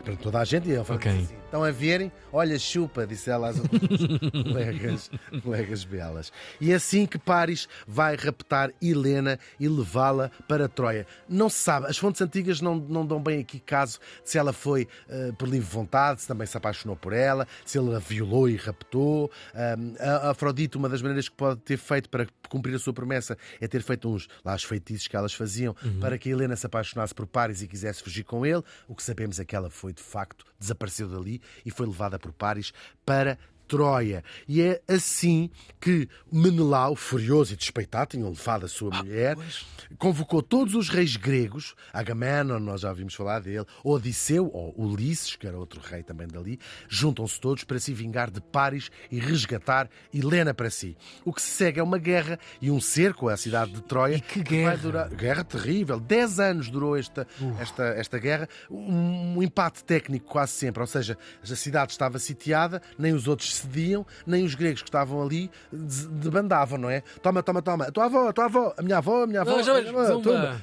para 0.03 0.15
toda 0.15 0.39
a 0.39 0.45
gente. 0.45 0.67
E 0.67 0.73
ele 0.73 0.83
falou 0.83 0.97
okay. 0.97 1.11
assim: 1.11 1.35
estão 1.45 1.63
a 1.63 1.71
verem? 1.71 2.11
Olha, 2.31 2.57
chupa, 2.57 3.05
disse 3.05 3.29
ela 3.29 3.49
às 3.49 3.59
outras 3.59 3.81
colegas, 4.43 5.11
colegas 5.43 5.83
belas. 5.83 6.33
E 6.59 6.71
é 6.71 6.75
assim 6.75 7.05
que 7.05 7.17
Paris 7.17 7.67
vai 7.87 8.15
raptar 8.15 8.71
Helena 8.81 9.39
e 9.59 9.67
levá-la 9.67 10.29
para 10.47 10.67
Troia. 10.67 11.05
Não 11.29 11.49
se 11.49 11.59
sabe, 11.59 11.87
as 11.87 11.97
fontes 11.97 12.21
antigas 12.21 12.59
não, 12.59 12.75
não 12.75 13.05
dão 13.05 13.21
bem 13.21 13.39
aqui 13.39 13.59
caso 13.59 13.99
se 14.23 14.37
ela 14.37 14.51
foi 14.51 14.87
uh, 15.07 15.33
por 15.33 15.47
livre 15.47 15.69
vontade, 15.69 16.21
se 16.21 16.27
também 16.27 16.47
se 16.47 16.57
apaixonou 16.57 16.95
por 16.95 17.13
ela, 17.13 17.47
se 17.65 17.77
ele 17.77 17.95
a 17.95 17.99
violou 17.99 18.49
e 18.49 18.55
raptou. 18.55 19.31
Um, 19.53 19.95
a 19.99 20.31
Afrodite, 20.31 20.77
uma 20.77 20.89
das 20.89 21.01
maneiras 21.01 21.29
que 21.29 21.35
pode 21.35 21.61
ter 21.61 21.77
feito 21.77 22.09
para 22.09 22.27
cumprir 22.49 22.75
a 22.75 22.79
sua 22.79 22.93
promessa 22.93 23.37
é 23.59 23.67
ter 23.67 23.81
feito 23.81 24.09
uns 24.09 24.27
lá 24.43 24.55
os 24.55 24.63
feitiços 24.63 25.07
que 25.07 25.15
elas 25.15 25.33
faziam 25.33 25.75
uhum. 25.83 25.99
para 25.99 26.17
que 26.17 26.29
Helena 26.29 26.55
se 26.55 26.65
apaixonasse 26.65 27.13
por 27.13 27.25
Paris 27.25 27.61
e 27.61 27.67
quisesse 27.67 28.03
fugir 28.03 28.23
com 28.23 28.45
ele. 28.45 28.63
O 28.87 28.95
que 28.95 29.03
sabemos 29.03 29.39
é 29.39 29.45
que 29.45 29.55
ela 29.55 29.69
foi 29.69 29.92
de 29.93 30.01
facto 30.01 30.45
desapareceu 30.59 31.07
dali 31.07 31.41
e 31.65 31.71
foi 31.71 31.85
levada 31.85 32.19
por 32.19 32.33
Paris 32.33 32.73
para 33.05 33.37
Troia. 33.67 34.23
E 34.47 34.61
é 34.61 34.81
assim 34.87 35.49
que 35.79 36.07
Menelau, 36.31 36.95
furioso 36.95 37.53
e 37.53 37.55
despeitado, 37.55 38.11
tinha 38.11 38.27
levado 38.27 38.65
a 38.65 38.67
sua 38.67 38.93
ah, 38.93 38.97
mulher, 38.97 39.35
pois. 39.35 39.65
convocou 39.97 40.41
todos 40.41 40.75
os 40.75 40.89
reis 40.89 41.15
gregos, 41.15 41.75
Agamenon, 41.91 42.59
nós 42.59 42.81
já 42.81 42.89
ouvimos 42.89 43.13
falar 43.13 43.39
dele, 43.41 43.65
Odisseu, 43.83 44.49
ou 44.53 44.73
Ulisses, 44.77 45.35
que 45.35 45.47
era 45.47 45.57
outro 45.57 45.81
rei 45.81 46.03
também 46.03 46.27
dali, 46.27 46.59
juntam-se 46.87 47.39
todos 47.39 47.63
para 47.63 47.79
se 47.79 47.93
vingar 47.93 48.29
de 48.29 48.41
Paris 48.41 48.89
e 49.11 49.19
resgatar 49.19 49.89
Helena 50.13 50.53
para 50.53 50.69
si. 50.69 50.95
O 51.25 51.33
que 51.33 51.41
se 51.41 51.49
segue 51.49 51.79
é 51.79 51.83
uma 51.83 51.97
guerra 51.97 52.39
e 52.61 52.69
um 52.71 52.79
cerco 52.79 53.29
à 53.29 53.37
cidade 53.37 53.71
de 53.71 53.81
Troia. 53.81 54.15
E 54.15 54.21
que 54.21 54.41
guerra! 54.41 54.77
Durar... 54.77 55.09
Guerra 55.09 55.43
terrível. 55.43 55.99
Dez 55.99 56.39
anos 56.39 56.69
durou 56.69 56.97
esta, 56.97 57.27
uh. 57.39 57.55
esta, 57.59 57.83
esta 57.83 58.17
guerra. 58.17 58.47
Um, 58.69 59.37
um 59.37 59.43
empate 59.43 59.83
técnico 59.83 60.27
quase 60.27 60.53
sempre, 60.53 60.81
ou 60.81 60.87
seja, 60.87 61.17
a 61.41 61.55
cidade 61.55 61.91
estava 61.91 62.19
sitiada, 62.19 62.81
nem 62.97 63.13
os 63.13 63.27
outros 63.27 63.52
cediam, 63.53 64.05
nem 64.25 64.43
os 64.43 64.55
gregos 64.55 64.81
que 64.81 64.89
estavam 64.89 65.21
ali 65.21 65.49
debandavam, 65.71 66.77
não 66.77 66.89
é? 66.89 67.01
Toma, 67.21 67.41
toma, 67.43 67.61
toma. 67.61 67.85
A 67.85 67.91
tua 67.91 68.05
avó, 68.05 68.29
a 68.29 68.33
tua 68.33 68.45
avó, 68.45 68.73
a 68.77 68.81
minha 68.81 68.97
avó, 68.97 69.23
a 69.23 69.27
minha 69.27 69.41
avó. 69.41 69.51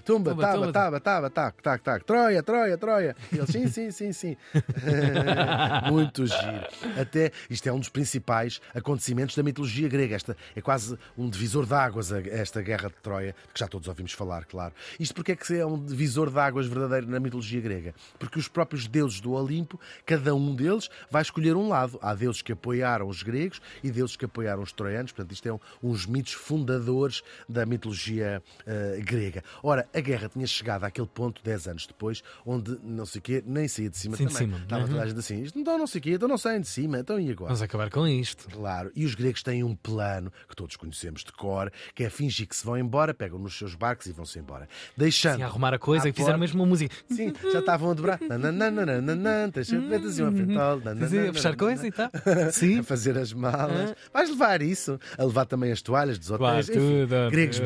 Tumba, 0.04 0.30
tumba, 0.30 0.30
tumba. 0.30 0.72
tava, 0.72 1.00
tava, 1.00 1.30
tac, 1.30 1.62
tac, 1.62 1.82
tac. 1.82 2.04
Troia, 2.04 2.42
Troia, 2.42 2.78
Troia. 2.78 3.16
Eles, 3.32 3.50
sim, 3.50 3.68
sim, 3.68 3.90
sim, 3.90 4.12
sim. 4.12 4.36
Muito 5.90 6.26
giro. 6.26 7.00
Até 7.00 7.32
isto 7.48 7.68
é 7.68 7.72
um 7.72 7.78
dos 7.78 7.88
principais 7.88 8.60
acontecimentos 8.74 9.36
da 9.36 9.42
mitologia 9.42 9.88
grega. 9.88 10.16
Esta 10.16 10.36
é 10.54 10.60
quase 10.60 10.98
um 11.16 11.28
divisor 11.28 11.66
de 11.66 11.74
águas, 11.74 12.12
esta 12.12 12.62
guerra 12.62 12.88
de 12.88 12.96
Troia, 13.02 13.34
que 13.52 13.60
já 13.60 13.68
todos 13.68 13.88
ouvimos 13.88 14.12
falar, 14.12 14.44
claro. 14.44 14.74
Isto 14.98 15.14
porque 15.14 15.32
é 15.32 15.36
que 15.36 15.54
é 15.54 15.66
um 15.66 15.84
divisor 15.84 16.30
de 16.30 16.38
águas 16.38 16.66
verdadeiro 16.66 17.08
na 17.08 17.20
mitologia 17.20 17.60
grega? 17.60 17.94
Porque 18.18 18.38
os 18.38 18.48
próprios 18.48 18.86
deuses 18.86 19.20
do 19.20 19.32
Olimpo, 19.32 19.80
cada 20.04 20.34
um 20.34 20.54
deles 20.54 20.88
vai 21.10 21.22
escolher 21.22 21.56
um 21.56 21.68
lado. 21.68 21.98
Há 22.02 22.14
deuses 22.14 22.42
que 22.42 22.52
apoiaram 22.80 23.08
os 23.08 23.22
gregos 23.22 23.60
e 23.84 23.90
deuses 23.90 24.16
que 24.16 24.24
apoiaram 24.24 24.62
os 24.62 24.72
troianos. 24.72 25.12
Portanto, 25.12 25.32
isto 25.32 25.46
é 25.48 25.52
um, 25.52 25.58
uns 25.82 26.06
mitos 26.06 26.32
fundadores 26.32 27.22
da 27.48 27.66
mitologia 27.66 28.42
eh, 28.66 29.00
grega. 29.04 29.42
Ora, 29.62 29.86
a 29.94 30.00
guerra 30.00 30.28
tinha 30.28 30.46
chegado 30.46 30.84
àquele 30.84 31.06
ponto, 31.06 31.42
10 31.42 31.68
anos 31.68 31.86
depois, 31.86 32.22
onde 32.44 32.78
não 32.82 33.04
sei 33.04 33.18
o 33.18 33.22
quê, 33.22 33.42
nem 33.46 33.68
saía 33.68 33.90
de 33.90 33.98
cima 33.98 34.16
Sim, 34.16 34.26
de 34.26 34.32
também. 34.34 34.48
cima. 34.48 34.62
Estava 34.64 34.86
toda 34.88 35.02
a 35.02 35.06
gente 35.06 35.18
assim, 35.18 35.44
então 35.54 35.78
não 35.78 35.86
sei 35.86 35.98
o 35.98 36.02
quê, 36.02 36.10
então 36.12 36.28
não 36.28 36.38
saem 36.38 36.60
de 36.60 36.68
cima, 36.68 36.98
então 36.98 37.20
e 37.20 37.30
agora? 37.30 37.48
Vamos 37.48 37.62
acabar 37.62 37.90
com 37.90 38.06
isto. 38.06 38.48
Claro, 38.48 38.90
e 38.94 39.04
os 39.04 39.14
gregos 39.14 39.42
têm 39.42 39.62
um 39.62 39.74
plano 39.74 40.32
que 40.48 40.56
todos 40.56 40.76
conhecemos 40.76 41.22
de 41.22 41.32
cor, 41.32 41.70
que 41.94 42.04
é 42.04 42.10
fingir 42.10 42.46
que 42.48 42.56
se 42.56 42.64
vão 42.64 42.78
embora, 42.78 43.12
pegam 43.12 43.38
nos 43.38 43.56
seus 43.56 43.74
barcos 43.74 44.06
e 44.06 44.12
vão-se 44.12 44.38
embora. 44.38 44.68
Deixando. 44.96 45.36
Sim, 45.36 45.42
a 45.42 45.46
arrumar 45.46 45.74
a 45.74 45.78
coisa 45.78 46.08
e 46.08 46.12
fizeram 46.12 46.32
porta- 46.32 46.40
mesmo 46.40 46.62
uma 46.62 46.68
música. 46.68 46.94
Sim, 47.10 47.32
já 47.52 47.58
estavam 47.60 47.90
a 47.90 47.94
dobrar. 47.94 48.18
Nananana, 48.28 49.50
assim 49.60 49.76
uma 49.76 51.08
sim, 51.08 51.28
a 51.28 51.32
fechar 51.32 51.56
coisa 51.56 51.86
e 51.86 51.92
tal. 51.92 52.10
Sim. 52.52 52.69
A 52.78 52.82
fazer 52.82 53.18
as 53.18 53.32
malas. 53.32 53.94
Vais 54.12 54.30
levar 54.30 54.62
isso. 54.62 54.98
A 55.18 55.24
levar 55.24 55.44
também 55.46 55.72
as 55.72 55.82
toalhas 55.82 56.18
dos 56.18 56.30
hotéis. 56.30 56.66
Claro, 56.66 56.80
Enfim, 56.80 57.06
tudo, 57.06 57.30
gregos 57.30 57.60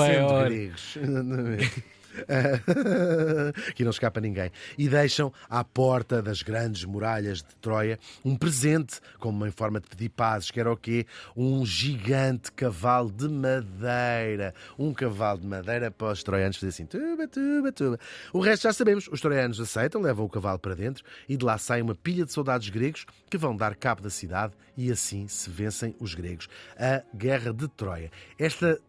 é 0.00 0.22
hora. 0.22 0.48
gregos. 0.48 0.98
que 3.74 3.84
não 3.84 3.90
escapa 3.90 4.20
ninguém. 4.20 4.50
E 4.78 4.88
deixam 4.88 5.32
à 5.48 5.64
porta 5.64 6.22
das 6.22 6.42
grandes 6.42 6.84
muralhas 6.84 7.38
de 7.38 7.54
Troia 7.60 7.98
um 8.24 8.36
presente, 8.36 9.00
como 9.18 9.46
em 9.46 9.50
forma 9.50 9.80
de 9.80 9.88
pedir 9.88 10.08
pazes, 10.10 10.50
que 10.50 10.60
era 10.60 10.72
o 10.72 10.76
quê? 10.76 11.06
Um 11.36 11.64
gigante 11.64 12.52
cavalo 12.52 13.10
de 13.10 13.28
madeira. 13.28 14.54
Um 14.78 14.92
cavalo 14.92 15.40
de 15.40 15.46
madeira 15.46 15.90
para 15.90 16.12
os 16.12 16.22
troianos 16.22 16.56
fazer 16.56 16.68
assim, 16.68 16.86
tuba, 16.86 17.26
tuba, 17.28 17.72
tuba. 17.72 17.98
O 18.32 18.40
resto 18.40 18.64
já 18.64 18.72
sabemos. 18.72 19.08
Os 19.10 19.20
troianos 19.20 19.60
aceitam, 19.60 20.00
levam 20.00 20.24
o 20.24 20.28
cavalo 20.28 20.58
para 20.58 20.74
dentro 20.74 21.04
e 21.28 21.36
de 21.36 21.44
lá 21.44 21.58
sai 21.58 21.82
uma 21.82 21.94
pilha 21.94 22.24
de 22.24 22.32
soldados 22.32 22.68
gregos 22.68 23.06
que 23.28 23.38
vão 23.38 23.56
dar 23.56 23.74
cabo 23.74 24.02
da 24.02 24.10
cidade 24.10 24.54
e 24.76 24.90
assim 24.90 25.26
se 25.28 25.50
vencem 25.50 25.94
os 25.98 26.14
gregos. 26.14 26.48
A 26.76 27.02
Guerra 27.16 27.52
de 27.52 27.68
Troia. 27.68 28.10
Esta 28.38 28.80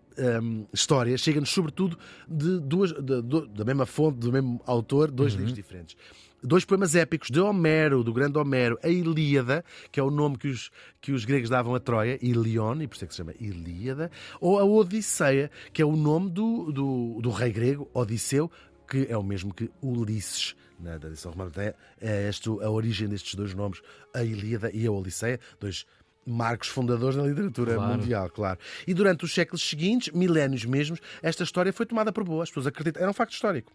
hum, 0.42 0.66
história 0.74 1.18
chega-nos 1.18 1.50
sobretudo 1.50 1.98
de 2.28 2.60
duas, 2.60 2.92
de- 2.92 3.22
do- 3.22 3.48
da 3.48 3.64
mesma 3.66 3.86
fonte, 3.86 4.18
do 4.20 4.32
mesmo 4.32 4.62
autor, 4.66 5.12
dois 5.12 5.34
livros 5.34 5.54
diferentes. 5.54 5.96
Dois 6.44 6.64
poemas 6.64 6.94
épicos 6.94 7.32
de 7.32 7.40
Homero, 7.40 8.04
do 8.04 8.14
grande 8.14 8.38
Homero, 8.38 8.78
a 8.84 8.88
Ilíada, 8.88 9.66
que 9.92 10.00
é 10.00 10.04
o 10.04 10.12
nome 10.12 10.38
que 10.38 10.48
os, 10.48 10.70
que 11.02 11.12
os 11.12 11.26
gregos 11.26 11.50
davam 11.50 11.74
a 11.74 11.80
Troia, 11.80 12.20
Ilion, 12.22 12.80
e 12.82 12.88
por 12.88 12.96
isso 12.96 13.06
é 13.06 13.08
que 13.08 13.14
se 13.14 13.18
chama 13.18 13.34
Ilíada, 13.40 14.12
ou 14.40 14.60
a 14.60 14.64
Odisseia, 14.64 15.50
que 15.74 15.82
é 15.82 15.86
o 15.86 15.96
nome 15.96 16.30
do, 16.30 16.72
do, 16.72 17.20
do 17.22 17.30
rei 17.32 17.52
grego, 17.52 17.90
Odisseu, 17.94 18.52
que 18.88 19.08
é 19.10 19.18
o 19.18 19.24
mesmo 19.24 19.52
que 19.54 19.72
Ulisses. 19.82 20.56
Na 20.80 21.00
tradição 21.00 21.32
romana 21.32 21.52
é, 21.58 21.74
é 22.00 22.30
este, 22.30 22.48
a 22.50 22.70
origem 22.70 23.08
destes 23.08 23.34
dois 23.34 23.56
nomes, 23.56 23.82
a 24.14 24.24
Ilíada 24.24 24.70
e 24.72 24.86
a 24.86 24.92
Odisseia, 24.92 25.40
dois 25.60 25.86
marcos 26.26 26.68
fundadores 26.70 27.16
da 27.16 27.24
literatura 27.24 27.76
Claro. 27.76 27.98
mundial, 27.98 28.30
claro. 28.30 28.60
E 28.88 28.94
durante 28.94 29.24
os 29.26 29.34
séculos 29.34 29.62
seguintes, 29.68 30.12
milénios 30.14 30.66
mesmos, 30.66 31.00
esta 31.22 31.44
história 31.44 31.72
foi 31.72 31.86
tomada 31.86 32.12
por 32.12 32.24
boa. 32.24 32.44
As 32.44 32.50
pessoas 32.50 32.68
acreditam. 32.68 33.02
Era 33.02 33.12
um 33.12 33.14
facto 33.14 33.34
histórico. 33.34 33.72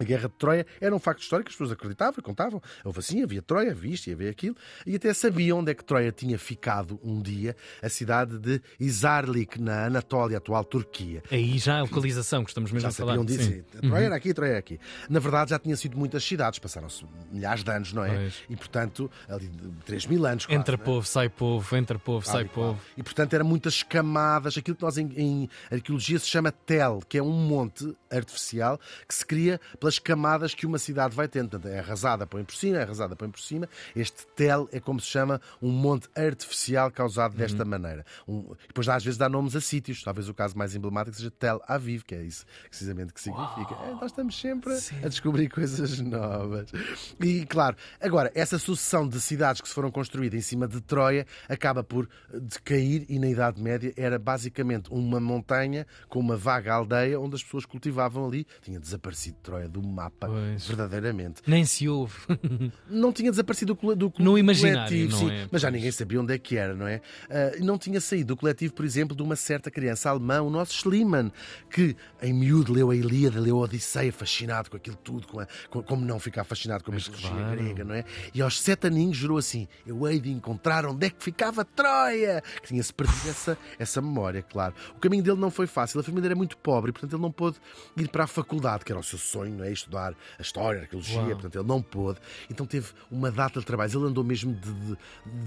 A 0.00 0.04
Guerra 0.04 0.28
de 0.28 0.34
Troia 0.34 0.66
era 0.80 0.94
um 0.94 0.98
facto 0.98 1.20
histórico, 1.20 1.48
as 1.50 1.54
pessoas 1.54 1.72
acreditavam, 1.72 2.22
contavam. 2.22 2.60
Houve 2.84 2.98
assim, 3.00 3.22
havia 3.22 3.42
Troia, 3.42 3.72
havia 3.72 3.92
isto 3.92 4.08
e 4.08 4.12
havia 4.14 4.30
aquilo, 4.30 4.56
e 4.86 4.96
até 4.96 5.12
sabiam 5.12 5.58
onde 5.58 5.70
é 5.70 5.74
que 5.74 5.84
Troia 5.84 6.10
tinha 6.10 6.38
ficado 6.38 6.98
um 7.04 7.20
dia, 7.20 7.54
a 7.82 7.88
cidade 7.88 8.38
de 8.38 8.60
Izarlik, 8.78 9.60
na 9.60 9.84
Anatólia, 9.86 10.38
atual 10.38 10.64
Turquia. 10.64 11.22
Aí 11.30 11.58
já 11.58 11.78
a 11.78 11.82
localização 11.82 12.42
que 12.44 12.50
estamos 12.50 12.72
mesmo 12.72 12.80
Já 12.80 12.88
a 12.88 12.92
falar. 12.92 13.12
sabiam 13.12 13.24
disso. 13.24 13.44
Sim. 13.50 13.62
Uhum. 13.82 13.90
Troia 13.90 14.04
era 14.06 14.16
aqui, 14.16 14.32
Troia 14.34 14.50
era 14.50 14.58
aqui. 14.58 14.80
Na 15.08 15.20
verdade, 15.20 15.50
já 15.50 15.58
tinha 15.58 15.76
sido 15.76 15.98
muitas 15.98 16.24
cidades, 16.24 16.58
passaram-se 16.58 17.04
milhares 17.30 17.62
de 17.62 17.70
anos, 17.70 17.92
não 17.92 18.04
é? 18.04 18.14
Pois. 18.16 18.34
E, 18.48 18.56
portanto, 18.56 19.10
ali 19.28 19.48
de 19.48 19.68
3 19.84 20.06
mil 20.06 20.24
anos. 20.24 20.46
quase, 20.46 20.58
Entra 20.58 20.74
é? 20.76 20.78
povo, 20.78 21.06
sai 21.06 21.28
povo, 21.28 21.76
entra 21.76 21.98
povo, 21.98 22.26
sai 22.26 22.44
e 22.44 22.48
qual. 22.48 22.68
povo. 22.74 22.80
E 22.96 23.02
portanto 23.02 23.34
eram 23.34 23.44
muitas 23.44 23.82
camadas, 23.82 24.56
aquilo 24.56 24.76
que 24.76 24.82
nós 24.82 24.96
em, 24.96 25.10
em 25.16 25.48
arqueologia 25.70 26.18
se 26.18 26.26
chama 26.26 26.50
tel, 26.50 27.00
que 27.08 27.18
é 27.18 27.22
um 27.22 27.32
monte 27.32 27.94
artificial 28.10 28.78
que 29.06 29.14
se 29.14 29.24
cria 29.26 29.60
pelas 29.90 29.98
camadas 29.98 30.54
que 30.54 30.66
uma 30.66 30.78
cidade 30.78 31.16
vai 31.16 31.26
tendo. 31.26 31.50
Portanto, 31.50 31.72
é 31.72 31.80
arrasada, 31.80 32.26
põe 32.26 32.44
por 32.44 32.54
cima, 32.54 32.78
é 32.78 32.82
arrasada, 32.82 33.16
põe 33.16 33.28
por 33.28 33.40
cima. 33.40 33.68
Este 33.96 34.26
tel 34.36 34.68
é 34.72 34.78
como 34.78 35.00
se 35.00 35.08
chama 35.08 35.40
um 35.60 35.70
monte 35.70 36.08
artificial 36.14 36.90
causado 36.90 37.36
desta 37.36 37.64
maneira. 37.64 38.04
Um, 38.28 38.54
depois 38.68 38.88
às 38.88 39.04
vezes 39.04 39.18
dá 39.18 39.28
nomes 39.28 39.56
a 39.56 39.60
sítios, 39.60 40.02
talvez 40.02 40.28
o 40.28 40.34
caso 40.34 40.56
mais 40.56 40.74
emblemático 40.76 41.16
seja 41.16 41.30
Tel 41.30 41.60
Aviv, 41.66 42.04
que 42.04 42.14
é 42.14 42.22
isso 42.22 42.44
precisamente 42.68 43.12
que 43.12 43.20
significa. 43.20 43.74
É, 43.82 43.92
nós 43.92 44.06
estamos 44.06 44.38
sempre 44.38 44.72
a 45.02 45.08
descobrir 45.08 45.48
coisas 45.48 45.98
novas. 45.98 46.70
E 47.20 47.44
claro, 47.46 47.76
agora, 48.00 48.30
essa 48.34 48.58
sucessão 48.58 49.08
de 49.08 49.20
cidades 49.20 49.60
que 49.60 49.68
se 49.68 49.74
foram 49.74 49.90
construídas 49.90 50.38
em 50.38 50.42
cima 50.42 50.68
de 50.68 50.80
Troia 50.80 51.26
acaba 51.48 51.82
por 51.82 52.08
decair 52.32 53.04
e 53.08 53.18
na 53.18 53.28
Idade 53.28 53.60
Média 53.60 53.92
era 53.96 54.18
basicamente 54.18 54.90
uma 54.90 55.18
montanha 55.18 55.86
com 56.08 56.20
uma 56.20 56.36
vaga 56.36 56.74
aldeia 56.74 57.18
onde 57.18 57.34
as 57.34 57.42
pessoas 57.42 57.66
cultivavam 57.66 58.26
ali. 58.26 58.46
Tinha 58.62 58.78
desaparecido 58.78 59.38
Troia 59.42 59.68
do 59.68 59.79
mapa, 59.82 60.26
Pois. 60.28 60.66
verdadeiramente. 60.66 61.42
Nem 61.46 61.64
se 61.64 61.88
ouve. 61.88 62.14
Não 62.88 63.12
tinha 63.12 63.30
desaparecido 63.30 63.74
do, 63.74 63.76
cole- 63.76 63.96
do 63.96 64.12
No 64.18 64.36
imaginário, 64.38 64.88
coletivo, 64.88 65.16
sim, 65.16 65.30
é? 65.30 65.48
mas 65.50 65.62
já 65.62 65.70
ninguém 65.70 65.90
sabia 65.92 66.20
onde 66.20 66.34
é 66.34 66.38
que 66.38 66.56
era, 66.56 66.74
não 66.74 66.86
é? 66.86 67.00
Ah, 67.28 67.52
não 67.60 67.78
tinha 67.78 68.00
saído 68.00 68.28
do 68.34 68.36
coletivo, 68.36 68.72
por 68.74 68.84
exemplo, 68.84 69.16
de 69.16 69.22
uma 69.22 69.36
certa 69.36 69.70
criança 69.70 70.10
alemã, 70.10 70.40
o 70.42 70.50
nosso 70.50 70.74
Schliemann, 70.74 71.30
que 71.70 71.96
em 72.22 72.32
miúdo 72.32 72.72
leu 72.72 72.90
a 72.90 72.96
Ilíada, 72.96 73.38
leu 73.40 73.56
a 73.58 73.60
Odisseia, 73.62 74.12
fascinado 74.12 74.70
com 74.70 74.76
aquilo 74.76 74.96
tudo, 74.96 75.26
com 75.26 75.40
a- 75.40 75.46
com- 75.68 75.82
como 75.82 76.04
não 76.04 76.18
ficar 76.18 76.44
fascinado 76.44 76.82
com 76.84 76.90
a 76.90 76.94
mitologia 76.94 77.30
claro. 77.30 77.56
grega, 77.56 77.84
não 77.84 77.94
é? 77.94 78.04
E 78.34 78.42
aos 78.42 78.60
sete 78.60 78.86
aninhos 78.86 79.16
jurou 79.16 79.38
assim: 79.38 79.66
eu 79.86 80.06
hei 80.08 80.20
de 80.20 80.30
encontrar 80.30 80.84
onde 80.86 81.06
é 81.06 81.10
que 81.10 81.22
ficava 81.22 81.64
Troia, 81.64 82.42
que 82.62 82.68
tinha-se 82.68 82.92
perdido 82.92 83.28
essa, 83.28 83.58
essa 83.78 84.00
memória, 84.00 84.42
claro. 84.42 84.74
O 84.96 84.98
caminho 85.00 85.22
dele 85.22 85.38
não 85.38 85.50
foi 85.50 85.66
fácil, 85.66 86.00
a 86.00 86.02
família 86.02 86.28
era 86.28 86.34
muito 86.36 86.56
pobre, 86.58 86.92
portanto 86.92 87.12
ele 87.14 87.22
não 87.22 87.32
pôde 87.32 87.56
ir 87.96 88.08
para 88.08 88.24
a 88.24 88.26
faculdade, 88.26 88.84
que 88.84 88.92
era 88.92 89.00
o 89.00 89.04
seu 89.04 89.18
sonho, 89.18 89.56
não 89.56 89.64
é? 89.64 89.69
Estudar 89.72 90.14
a 90.38 90.42
história, 90.42 90.80
a 90.80 90.82
arqueologia, 90.84 91.18
Uau. 91.20 91.30
portanto 91.30 91.56
ele 91.56 91.66
não 91.68 91.80
pôde. 91.82 92.18
Então 92.50 92.66
teve 92.66 92.88
uma 93.10 93.30
data 93.30 93.60
de 93.60 93.66
trabalhos. 93.66 93.94
Ele 93.94 94.04
andou 94.04 94.24
mesmo 94.24 94.52
de, 94.54 94.72
de- 94.72 94.96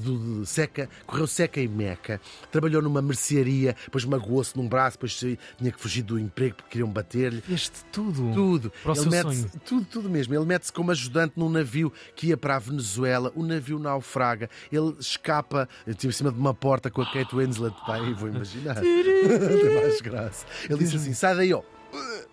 de- 0.04 0.40
de 0.42 0.46
seca, 0.48 0.90
correu 1.06 1.28
seca 1.28 1.60
e 1.60 1.68
meca, 1.68 2.20
trabalhou 2.52 2.82
numa 2.82 3.02
mercearia, 3.02 3.76
depois 3.86 4.06
magoou-se 4.06 4.56
num 4.58 4.68
braço, 4.68 4.98
depois 4.98 5.14
tinha 5.16 5.72
que 5.72 5.80
fugir 5.80 6.02
do 6.04 6.20
emprego 6.20 6.56
porque 6.56 6.70
queriam 6.72 6.90
bater-lhe. 6.90 7.44
Este 7.50 7.84
tudo. 7.92 8.32
Tudo. 8.34 8.72
Para 8.84 8.94
Ele 8.94 9.22
sonho. 9.22 9.52
Tudo, 9.66 9.86
tudo 9.86 10.10
mesmo. 10.10 10.34
Ele 10.34 10.46
mete-se 10.46 10.72
como 10.74 10.92
ajudante 10.92 11.34
num 11.38 11.50
navio 11.50 11.92
que 12.16 12.28
ia 12.28 12.38
para 12.38 12.56
a 12.56 12.60
Venezuela. 12.60 13.32
O 13.36 13.44
navio 13.44 13.80
naufraga. 13.80 14.50
Ele 14.72 14.96
escapa 15.00 15.68
tipo, 15.88 16.08
em 16.08 16.12
cima 16.12 16.32
de 16.32 16.40
uma 16.40 16.54
porta 16.54 16.90
com 16.90 17.02
a 17.02 17.06
Kate 17.06 17.36
Winslet. 17.36 17.76
Bem, 17.88 18.14
vou 18.14 18.30
imaginar. 18.30 18.76
Tem 18.82 19.76
mais 19.76 20.02
graça. 20.02 20.46
Ele 20.70 20.80
disse 20.80 20.96
assim: 20.98 21.14
sai 21.14 21.36
daí, 21.36 21.54
ó. 21.54 21.62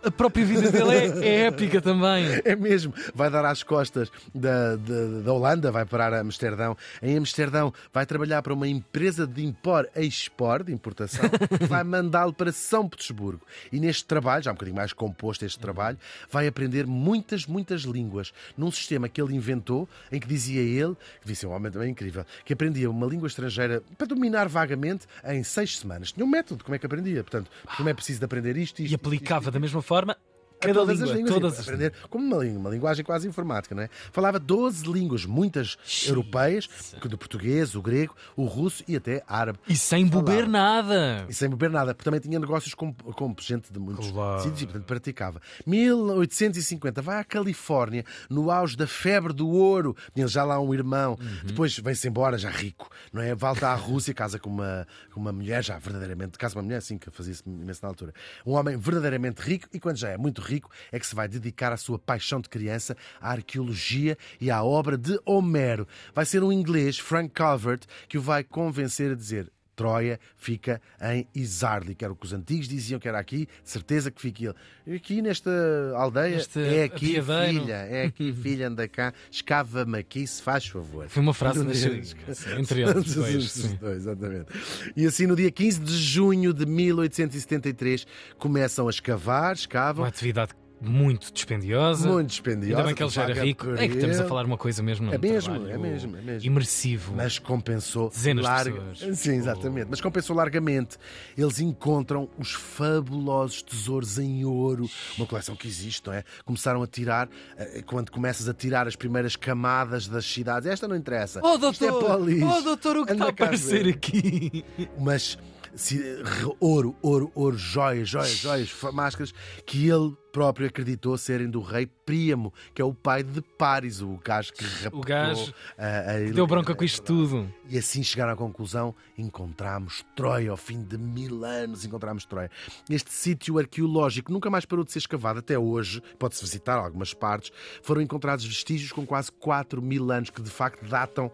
A 0.03 0.11
própria 0.11 0.45
vida 0.45 0.71
dele 0.73 0.91
é, 1.23 1.29
é 1.29 1.41
épica 1.47 1.81
também. 1.81 2.41
É 2.45 2.57
mesmo, 2.57 2.93
vai 3.15 3.31
dar 3.31 3.45
às 3.45 3.63
costas 3.63 4.11
da, 4.35 4.75
da, 4.77 5.21
da 5.25 5.33
Holanda, 5.33 5.71
vai 5.71 5.85
parar 5.85 6.13
a 6.13 6.21
Amsterdão. 6.21 6.77
Em 7.03 7.17
Amsterdão 7.17 7.73
vai 7.93 8.07
trabalhar 8.07 8.43
para 8.43 8.55
uma 8.55 8.67
empresa 8.67 9.27
de 9.27 9.45
impor-export, 9.45 10.67
de 10.67 10.73
importação, 10.73 11.29
que 11.59 11.67
vai 11.67 11.85
mandá-lo 11.85 12.33
para 12.33 12.51
São 12.51 12.89
Petersburgo. 12.89 13.43
E 13.71 13.79
neste 13.79 14.05
trabalho, 14.05 14.43
já 14.43 14.51
um 14.51 14.55
bocadinho 14.55 14.77
mais 14.77 14.93
composto 14.93 15.45
este 15.45 15.59
trabalho, 15.59 15.99
vai 16.31 16.47
aprender 16.47 16.87
muitas, 16.87 17.47
muitas 17.47 17.83
línguas. 17.83 18.33
Num 18.57 18.71
sistema 18.71 19.09
que 19.09 19.21
ele 19.21 19.35
inventou, 19.35 19.89
em 20.11 20.19
que 20.19 20.27
dizia 20.27 20.63
ele, 20.63 20.95
que 20.95 21.27
devia 21.27 21.37
ser 21.37 21.47
um 21.47 21.53
homem 21.53 21.71
também 21.71 21.91
incrível, 21.91 22.25
que 22.45 22.53
aprendia 22.53 22.91
uma 22.91 23.07
língua 23.07 23.29
estrangeira 23.29 23.83
para 23.99 24.07
dominar 24.07 24.49
vagamente 24.49 25.07
em 25.25 25.43
seis 25.43 25.79
semanas. 25.79 26.13
Tinha 26.13 26.25
um 26.25 26.29
método, 26.29 26.65
como 26.65 26.75
é 26.75 26.79
que 26.79 26.87
aprendia. 26.87 27.23
Portanto, 27.23 27.51
como 27.77 27.89
é 27.89 27.95
preciso 27.95 28.19
de 28.19 28.25
aprender 28.25 28.57
isto, 28.57 28.81
isto 28.81 28.93
E 28.93 28.95
aplicava 28.95 29.50
da 29.51 29.61
mesma 29.61 29.83
forma 29.83 30.17
Cada 30.61 30.75
todas 30.75 30.99
língua, 30.99 31.11
as 31.13 31.17
línguas. 31.17 31.35
todas 31.35 31.53
as 31.59 31.61
aprender 31.69 31.93
como 32.09 32.25
uma, 32.25 32.45
língua, 32.45 32.59
uma 32.61 32.71
linguagem 32.71 33.05
quase 33.05 33.27
informática, 33.29 33.75
não 33.75 33.83
é? 33.83 33.89
Falava 34.13 34.39
12 34.39 34.87
línguas, 34.91 35.25
muitas 35.25 35.77
europeias, 36.07 36.67
que 37.01 37.09
do 37.09 37.17
português, 37.19 37.75
o 37.75 37.83
grego, 37.83 38.15
o 38.37 38.45
russo 38.45 38.85
e 38.87 38.97
até 38.97 39.23
árabe. 39.27 39.59
E 39.69 39.77
sem 39.77 40.07
beber 40.07 40.47
nada. 40.49 41.25
E 41.29 41.35
sem 41.35 41.49
beber 41.49 41.71
nada, 41.71 41.95
porque 41.95 42.05
também 42.05 42.21
tinha 42.21 42.39
negócios 42.39 42.75
com, 42.75 42.93
com 42.93 43.35
gente 43.41 43.73
de 43.73 43.79
muitos 43.79 44.11
Claro. 44.11 44.43
sítios 44.43 44.63
e, 44.63 44.67
portanto, 44.67 44.85
praticava. 44.87 45.41
1850, 45.67 47.01
vai 47.03 47.19
à 47.19 47.25
Califórnia, 47.25 48.05
no 48.29 48.51
auge 48.51 48.77
da 48.77 48.87
febre 48.87 49.33
do 49.33 49.49
ouro. 49.49 49.97
Tinha 50.15 50.27
já 50.29 50.45
lá 50.45 50.61
um 50.61 50.75
irmão. 50.75 51.19
Depois 51.45 51.77
vem-se 51.79 52.09
embora, 52.09 52.37
já 52.39 52.51
rico, 52.51 52.89
não 53.13 53.23
é? 53.23 53.35
Volta 53.35 53.69
à 53.69 53.75
Rússia, 53.75 54.13
casa 54.13 54.39
com 54.39 54.51
uma, 54.51 54.87
com 55.13 55.21
uma 55.21 55.33
mulher, 55.33 55.63
já 55.65 55.79
verdadeiramente, 55.79 56.39
casa 56.39 56.55
com 56.55 56.61
uma 56.61 56.65
mulher, 56.65 56.79
assim, 56.79 56.99
que 56.99 57.11
fazia-se 57.11 57.43
imenso 57.47 57.81
na 57.83 57.89
altura. 57.89 58.13
Um 58.45 58.53
homem 58.53 58.77
verdadeiramente 58.77 59.41
rico, 59.41 59.69
e 59.73 59.81
quando 59.81 59.97
já 59.97 60.11
é 60.11 60.17
muito 60.19 60.41
rico, 60.41 60.50
é 60.91 60.99
que 60.99 61.07
se 61.07 61.15
vai 61.15 61.29
dedicar 61.29 61.73
à 61.73 61.77
sua 61.77 61.99
paixão 61.99 62.41
de 62.41 62.49
criança, 62.49 62.97
à 63.21 63.31
arqueologia 63.31 64.17
e 64.41 64.51
à 64.51 64.63
obra 64.63 64.97
de 64.97 65.19
Homero. 65.25 65.87
Vai 66.15 66.25
ser 66.25 66.43
um 66.43 66.53
inglês, 66.53 66.99
Frank 66.99 67.31
Calvert, 67.31 67.83
que 68.09 68.19
o 68.19 68.23
vai 68.23 68.43
convencer 68.43 69.13
a 69.13 69.15
dizer. 69.15 69.51
Troia 69.81 70.21
fica 70.37 70.79
em 71.01 71.27
Isardi, 71.35 71.95
que 71.95 72.05
era 72.05 72.13
o 72.13 72.17
que 72.17 72.27
os 72.27 72.35
antigos 72.35 72.69
diziam 72.69 73.01
que 73.01 73.09
era 73.09 73.19
aqui, 73.19 73.47
de 73.65 73.71
certeza 73.71 74.11
que 74.11 74.21
fica 74.21 74.45
ele. 74.87 74.97
Aqui 74.97 75.23
nesta 75.23 75.51
aldeia, 75.97 76.37
Este 76.37 76.61
é 76.61 76.85
aqui, 76.85 77.17
apiadeiro. 77.19 77.61
filha, 77.63 77.75
é 77.75 78.05
aqui, 78.05 78.31
filha, 78.43 78.69
anda 78.69 78.87
cá, 78.87 79.15
escava-me 79.31 79.99
aqui, 79.99 80.27
se 80.27 80.43
faz 80.43 80.67
favor. 80.67 81.09
Foi 81.09 81.23
uma 81.23 81.33
frase 81.33 81.61
No 81.61 81.65
das- 81.65 81.79
dia- 81.79 82.05
sim, 82.35 82.59
entre 82.59 82.83
eles 82.85 83.15
dois, 83.15 83.51
sim. 83.53 83.77
dois, 83.81 83.97
exatamente. 83.97 84.47
E 84.95 85.07
assim, 85.07 85.27
no 85.27 85.35
dia 85.35 85.51
15 85.51 85.81
de 85.81 85.97
junho 85.97 86.53
de 86.53 86.67
1873, 86.67 88.07
começam 88.39 88.87
a 88.87 88.91
escavar, 88.91 89.55
escavam, 89.55 90.03
Uma 90.05 90.09
atividade 90.09 90.53
muito 90.81 91.33
dispendiosa. 91.33 92.09
muito 92.09 92.29
dispendiosa. 92.29 92.77
Ainda 92.77 92.87
bem 92.87 92.95
que 92.95 93.03
ele 93.03 93.11
já 93.11 93.23
era 93.25 93.45
rico. 93.45 93.71
É 93.75 93.87
que 93.89 93.95
estamos 93.95 94.21
a 94.21 94.25
falar 94.27 94.45
uma 94.47 94.57
coisa 94.57 94.83
mesmo. 94.83 95.13
É 95.13 95.19
mesmo, 95.19 95.55
é 95.69 95.77
mesmo, 95.79 96.17
é 96.17 96.21
mesmo. 96.23 96.47
Imersivo. 96.47 97.15
Mas 97.15 97.39
compensou 97.39 98.09
Dezenas 98.09 98.45
de 98.45 98.51
larga... 98.51 98.81
pessoas. 98.81 99.19
Sim, 99.19 99.35
exatamente. 99.37 99.89
Mas 99.91 100.01
compensou 100.01 100.35
largamente. 100.35 100.97
Eles 101.37 101.61
encontram 101.61 102.29
os 102.39 102.53
fabulosos 102.53 103.63
tesouros 103.63 104.19
em 104.19 104.45
ouro, 104.45 104.89
uma 105.17 105.27
coleção 105.27 105.55
que 105.55 105.69
existe, 105.69 106.07
não 106.07 106.15
é? 106.15 106.25
Começaram 106.45 106.83
a 106.83 106.87
tirar, 106.87 107.29
eh, 107.57 107.83
quando 107.87 108.11
começas 108.11 108.49
a 108.49 108.55
tirar 108.55 108.87
as 108.87 108.97
primeiras 108.97 109.37
camadas 109.37 110.07
das 110.09 110.25
cidades, 110.25 110.67
esta 110.69 110.89
não 110.89 110.97
interessa. 110.97 111.41
Oh, 111.43 111.55
Isto 111.71 111.85
é 111.85 111.89
doutor! 111.89 112.05
para 112.07 112.19
o 112.21 112.25
lixo. 112.25 112.47
oh, 112.47 112.63
doutor, 112.63 112.97
o 112.97 113.07
que 113.07 113.13
Anda 113.13 113.29
está 113.29 113.45
a 113.45 113.47
aparecer 113.47 113.85
ver. 113.85 113.95
aqui? 113.95 114.65
mas 114.99 115.39
se- 115.75 116.23
ouro, 116.59 116.97
ouro, 117.03 117.31
ouro, 117.35 117.57
joias, 117.57 118.09
joias, 118.09 118.37
joias, 118.37 118.73
máscaras 118.93 119.33
que 119.65 119.89
ele 119.89 120.15
próprio 120.33 120.67
acreditou 120.67 121.17
serem 121.19 121.49
do 121.51 121.61
rei 121.61 121.87
Príamo, 121.87 122.53
que 122.75 122.83
é 122.83 122.85
o 122.85 122.93
pai 122.93 123.23
de 123.23 123.41
Paris, 123.41 124.01
o 124.01 124.19
gajo 124.25 124.53
que 124.53 124.65
raptou 124.65 125.01
gajo 125.03 125.55
a- 125.79 126.13
a- 126.13 126.33
Deu 126.33 126.47
bronca 126.47 126.75
com 126.75 126.83
isto 126.85 127.03
tudo. 127.03 127.53
E 127.69 127.79
assim 127.79 128.03
chegaram 128.03 128.33
à 128.33 128.37
conclusão: 128.37 128.95
encontramos 129.17 130.05
Troia, 130.17 130.51
ao 130.51 130.57
fim 130.57 130.83
de 130.83 130.99
mil 130.99 131.45
anos 131.45 131.85
encontramos 131.85 132.25
Troia. 132.25 132.51
Este 132.89 133.13
sítio 133.13 133.59
arqueológico 133.59 134.33
nunca 134.33 134.51
mais 134.51 134.65
parou 134.65 134.85
de 134.85 134.91
ser 134.93 134.99
escavado 134.99 135.39
até 135.39 135.59
hoje, 135.59 136.03
pode-se 136.19 136.43
visitar 136.43 136.75
algumas 136.77 137.15
partes. 137.15 137.53
Foram 137.83 138.01
encontrados 138.03 138.45
vestígios 138.45 138.93
com 138.93 139.07
quase 139.07 139.31
4 139.33 139.81
mil 139.81 140.11
anos, 140.11 140.31
que 140.31 140.43
de 140.43 140.51
facto 140.51 140.85
datam 140.89 141.31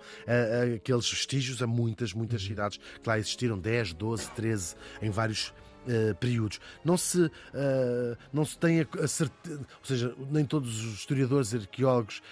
aqueles 0.75 1.09
vestígios 1.11 1.63
a 1.63 1.67
muitas, 1.67 2.13
muitas 2.13 2.43
cidades 2.43 2.79
que 3.03 3.09
lá 3.09 3.19
existiram 3.19 3.59
10, 3.59 3.93
12, 3.95 4.31
13, 4.33 4.75
em 5.01 5.11
vários. 5.11 5.55
Eh, 5.87 6.15
períodos. 6.15 6.61
Não 6.85 6.97
se, 6.97 7.31
ah, 7.55 8.17
não 8.33 8.45
se 8.45 8.59
tem 8.59 8.81
a, 8.81 8.87
a 9.03 9.09
certeza, 9.09 9.59
ou 9.61 9.85
seja, 9.85 10.15
nem 10.31 10.45
todos 10.45 10.81
os 10.85 10.95
historiadores 10.95 11.53
e 11.53 11.57
arqueólogos 11.57 12.23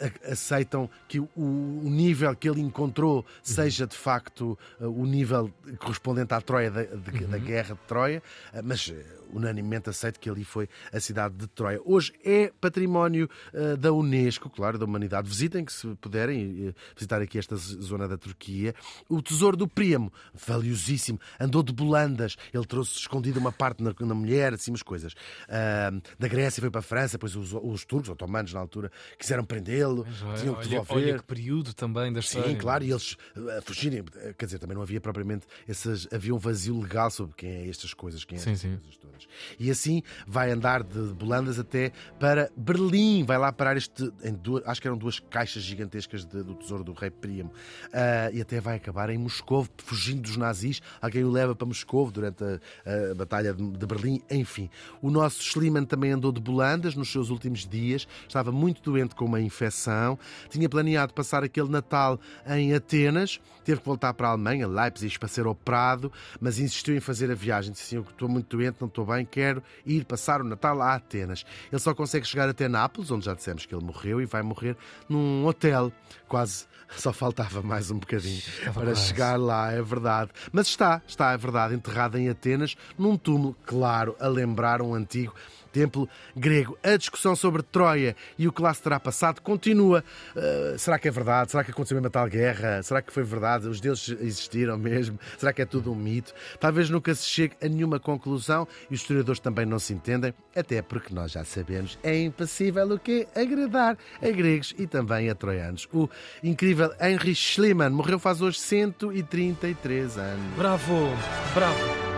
a- 0.00 0.32
aceitam 0.32 0.88
que 1.08 1.20
o, 1.20 1.28
o 1.36 1.88
nível 1.90 2.34
que 2.34 2.48
ele 2.48 2.60
encontrou 2.60 3.24
seja 3.42 3.86
de 3.86 3.96
facto 3.96 4.58
uh, 4.80 4.86
o 4.88 5.06
nível 5.06 5.52
correspondente 5.78 6.34
à 6.34 6.40
Troia 6.40 6.70
da, 6.70 6.82
de- 6.82 7.26
da 7.26 7.38
guerra 7.38 7.74
de 7.74 7.80
Troia, 7.86 8.22
uh, 8.52 8.60
mas 8.64 8.88
uh, 8.88 8.94
unanimemente 9.32 9.90
aceito 9.90 10.20
que 10.20 10.28
ali 10.28 10.44
foi 10.44 10.68
a 10.92 11.00
cidade 11.00 11.34
de 11.36 11.46
Troia. 11.48 11.80
Hoje 11.84 12.12
é 12.24 12.52
património 12.60 13.28
uh, 13.52 13.76
da 13.76 13.92
Unesco, 13.92 14.48
claro, 14.50 14.78
da 14.78 14.84
humanidade. 14.84 15.28
Visitem 15.28 15.64
que 15.64 15.72
se 15.72 15.86
puderem 15.96 16.68
uh, 16.68 16.74
visitar 16.94 17.20
aqui 17.20 17.38
esta 17.38 17.56
zona 17.56 18.06
da 18.06 18.16
Turquia. 18.16 18.74
O 19.08 19.20
tesouro 19.22 19.56
do 19.56 19.66
Príamo, 19.66 20.12
valiosíssimo, 20.34 21.20
andou 21.40 21.62
de 21.62 21.72
bolandas, 21.72 22.36
ele 22.52 22.64
trouxe 22.66 22.98
escondido 22.98 23.38
uma 23.38 23.52
parte 23.52 23.82
na, 23.82 23.94
na 23.98 24.14
mulher, 24.14 24.54
assim 24.54 24.70
umas 24.70 24.82
coisas. 24.82 25.12
Uh, 25.12 26.02
da 26.18 26.28
Grécia 26.28 26.60
foi 26.60 26.70
para 26.70 26.80
a 26.80 26.82
França, 26.82 27.12
depois 27.12 27.34
os, 27.36 27.52
os 27.52 27.84
turcos, 27.84 28.10
otomanos 28.10 28.52
na 28.52 28.60
altura, 28.60 28.90
quiseram 29.18 29.44
prendê-lo, 29.44 30.06
tinham 30.38 30.54
que 30.54 30.60
olha, 30.60 30.68
devolver. 30.68 30.96
olha 30.96 31.18
que 31.18 31.24
período 31.24 31.74
também 31.74 32.12
da 32.12 32.20
história. 32.20 32.50
Sim, 32.50 32.56
claro, 32.56 32.84
e 32.84 32.90
eles 32.90 33.16
eh, 33.36 33.60
fugirem, 33.62 34.04
quer 34.36 34.46
dizer, 34.46 34.58
também 34.58 34.74
não 34.74 34.82
havia 34.82 35.00
propriamente 35.00 35.46
essas, 35.66 36.08
havia 36.12 36.34
um 36.34 36.38
vazio 36.38 36.80
legal 36.80 37.10
sobre 37.10 37.34
quem 37.36 37.50
é 37.50 37.68
estas 37.68 37.94
coisas, 37.94 38.24
quem 38.24 38.36
é 38.36 38.40
Sim, 38.40 38.52
estas 38.52 38.70
sim. 38.70 38.76
coisas 38.76 38.96
todas. 38.96 39.21
E 39.58 39.70
assim 39.70 40.02
vai 40.26 40.50
andar 40.50 40.82
de 40.82 40.98
Bolandas 41.14 41.58
até 41.58 41.92
para 42.18 42.50
Berlim, 42.56 43.24
vai 43.24 43.38
lá 43.38 43.52
parar 43.52 43.76
este, 43.76 44.10
duas, 44.42 44.62
acho 44.66 44.80
que 44.80 44.86
eram 44.88 44.96
duas 44.96 45.18
caixas 45.18 45.62
gigantescas 45.62 46.24
de- 46.24 46.42
do 46.42 46.54
tesouro 46.54 46.84
do 46.84 46.92
rei 46.92 47.10
Príamo, 47.10 47.52
Ah, 47.92 48.30
e 48.32 48.40
até 48.40 48.60
vai 48.60 48.76
acabar 48.76 49.10
em 49.10 49.18
Moscou, 49.18 49.66
fugindo 49.78 50.22
dos 50.22 50.36
nazis, 50.36 50.80
alguém 51.00 51.24
o 51.24 51.30
leva 51.30 51.54
para 51.54 51.66
Moscou 51.66 52.10
durante 52.10 52.42
a, 52.44 53.10
a 53.10 53.14
batalha 53.14 53.52
de, 53.52 53.70
de 53.70 53.86
Berlim, 53.86 54.22
enfim. 54.30 54.68
O 55.00 55.10
nosso 55.10 55.42
Schliemann 55.42 55.84
também 55.84 56.10
andou 56.12 56.32
de 56.32 56.40
Bolandas 56.40 56.94
nos 56.94 57.10
seus 57.12 57.30
últimos 57.30 57.66
dias, 57.66 58.06
estava 58.26 58.50
muito 58.50 58.82
doente 58.82 59.14
com 59.14 59.24
uma 59.24 59.40
infecção, 59.40 60.18
tinha 60.48 60.68
planeado 60.68 61.12
passar 61.12 61.42
aquele 61.44 61.68
Natal 61.68 62.18
em 62.46 62.74
Atenas, 62.74 63.40
teve 63.64 63.80
que 63.80 63.86
voltar 63.86 64.12
para 64.14 64.28
a 64.28 64.30
Alemanha, 64.32 64.66
Leipzig, 64.66 65.18
para 65.18 65.28
ser 65.28 65.46
operado, 65.46 66.10
mas 66.40 66.58
insistiu 66.58 66.96
em 66.96 67.00
fazer 67.00 67.30
a 67.30 67.34
viagem. 67.34 67.72
Disse 67.72 67.84
assim: 67.84 67.96
Eu 67.96 68.02
estou 68.10 68.28
muito 68.28 68.56
doente, 68.56 68.76
não 68.80 68.88
estou 68.88 69.04
bem, 69.06 69.11
quero 69.24 69.62
ir 69.84 70.04
passar 70.04 70.40
o 70.40 70.44
Natal 70.44 70.80
a 70.80 70.94
Atenas. 70.94 71.44
Ele 71.70 71.80
só 71.80 71.94
consegue 71.94 72.26
chegar 72.26 72.48
até 72.48 72.68
Nápoles, 72.68 73.10
onde 73.10 73.26
já 73.26 73.34
dissemos 73.34 73.66
que 73.66 73.74
ele 73.74 73.84
morreu, 73.84 74.20
e 74.20 74.26
vai 74.26 74.42
morrer 74.42 74.76
num 75.08 75.46
hotel. 75.46 75.92
Quase 76.28 76.66
só 76.96 77.12
faltava 77.12 77.62
mais 77.62 77.90
um 77.90 77.98
bocadinho 77.98 78.40
para 78.74 78.86
quase. 78.86 79.00
chegar 79.00 79.38
lá, 79.38 79.72
é 79.72 79.82
verdade. 79.82 80.30
Mas 80.52 80.66
está, 80.68 81.00
está, 81.06 81.32
é 81.32 81.36
verdade, 81.36 81.74
enterrado 81.74 82.18
em 82.18 82.28
Atenas, 82.28 82.76
num 82.98 83.16
túmulo, 83.16 83.56
claro, 83.64 84.16
a 84.20 84.28
lembrar 84.28 84.82
um 84.82 84.94
antigo 84.94 85.34
templo 85.72 86.08
grego. 86.36 86.78
A 86.82 86.96
discussão 86.96 87.34
sobre 87.34 87.62
Troia 87.62 88.14
e 88.38 88.46
o 88.46 88.52
que 88.52 88.62
lá 88.62 88.72
se 88.72 88.82
terá 88.82 89.00
passado 89.00 89.40
continua. 89.40 90.04
Uh, 90.36 90.78
será 90.78 90.98
que 90.98 91.08
é 91.08 91.10
verdade? 91.10 91.50
Será 91.50 91.64
que 91.64 91.70
aconteceu 91.70 91.96
mesmo 91.96 92.08
a 92.08 92.10
tal 92.10 92.28
guerra? 92.28 92.82
Será 92.82 93.00
que 93.00 93.12
foi 93.12 93.22
verdade? 93.22 93.66
Os 93.66 93.80
deuses 93.80 94.08
existiram 94.20 94.76
mesmo? 94.78 95.18
Será 95.38 95.52
que 95.52 95.62
é 95.62 95.66
tudo 95.66 95.92
um 95.92 95.96
mito? 95.96 96.32
Talvez 96.60 96.90
nunca 96.90 97.14
se 97.14 97.26
chegue 97.26 97.56
a 97.62 97.68
nenhuma 97.68 97.98
conclusão 97.98 98.68
e 98.90 98.94
os 98.94 99.00
historiadores 99.00 99.40
também 99.40 99.66
não 99.66 99.78
se 99.78 99.92
entendem, 99.92 100.34
até 100.54 100.82
porque 100.82 101.14
nós 101.14 101.32
já 101.32 101.44
sabemos, 101.44 101.98
é 102.02 102.18
impossível 102.20 102.90
o 102.92 102.98
quê? 102.98 103.26
Agradar 103.34 103.96
a 104.20 104.30
gregos 104.30 104.74
e 104.78 104.86
também 104.86 105.30
a 105.30 105.34
troianos. 105.34 105.88
O 105.92 106.08
incrível 106.42 106.92
Henry 107.00 107.34
Schliemann 107.34 107.90
morreu 107.90 108.18
faz 108.18 108.40
hoje 108.40 108.58
133 108.60 110.18
anos. 110.18 110.54
Bravo, 110.56 111.08
bravo. 111.54 112.11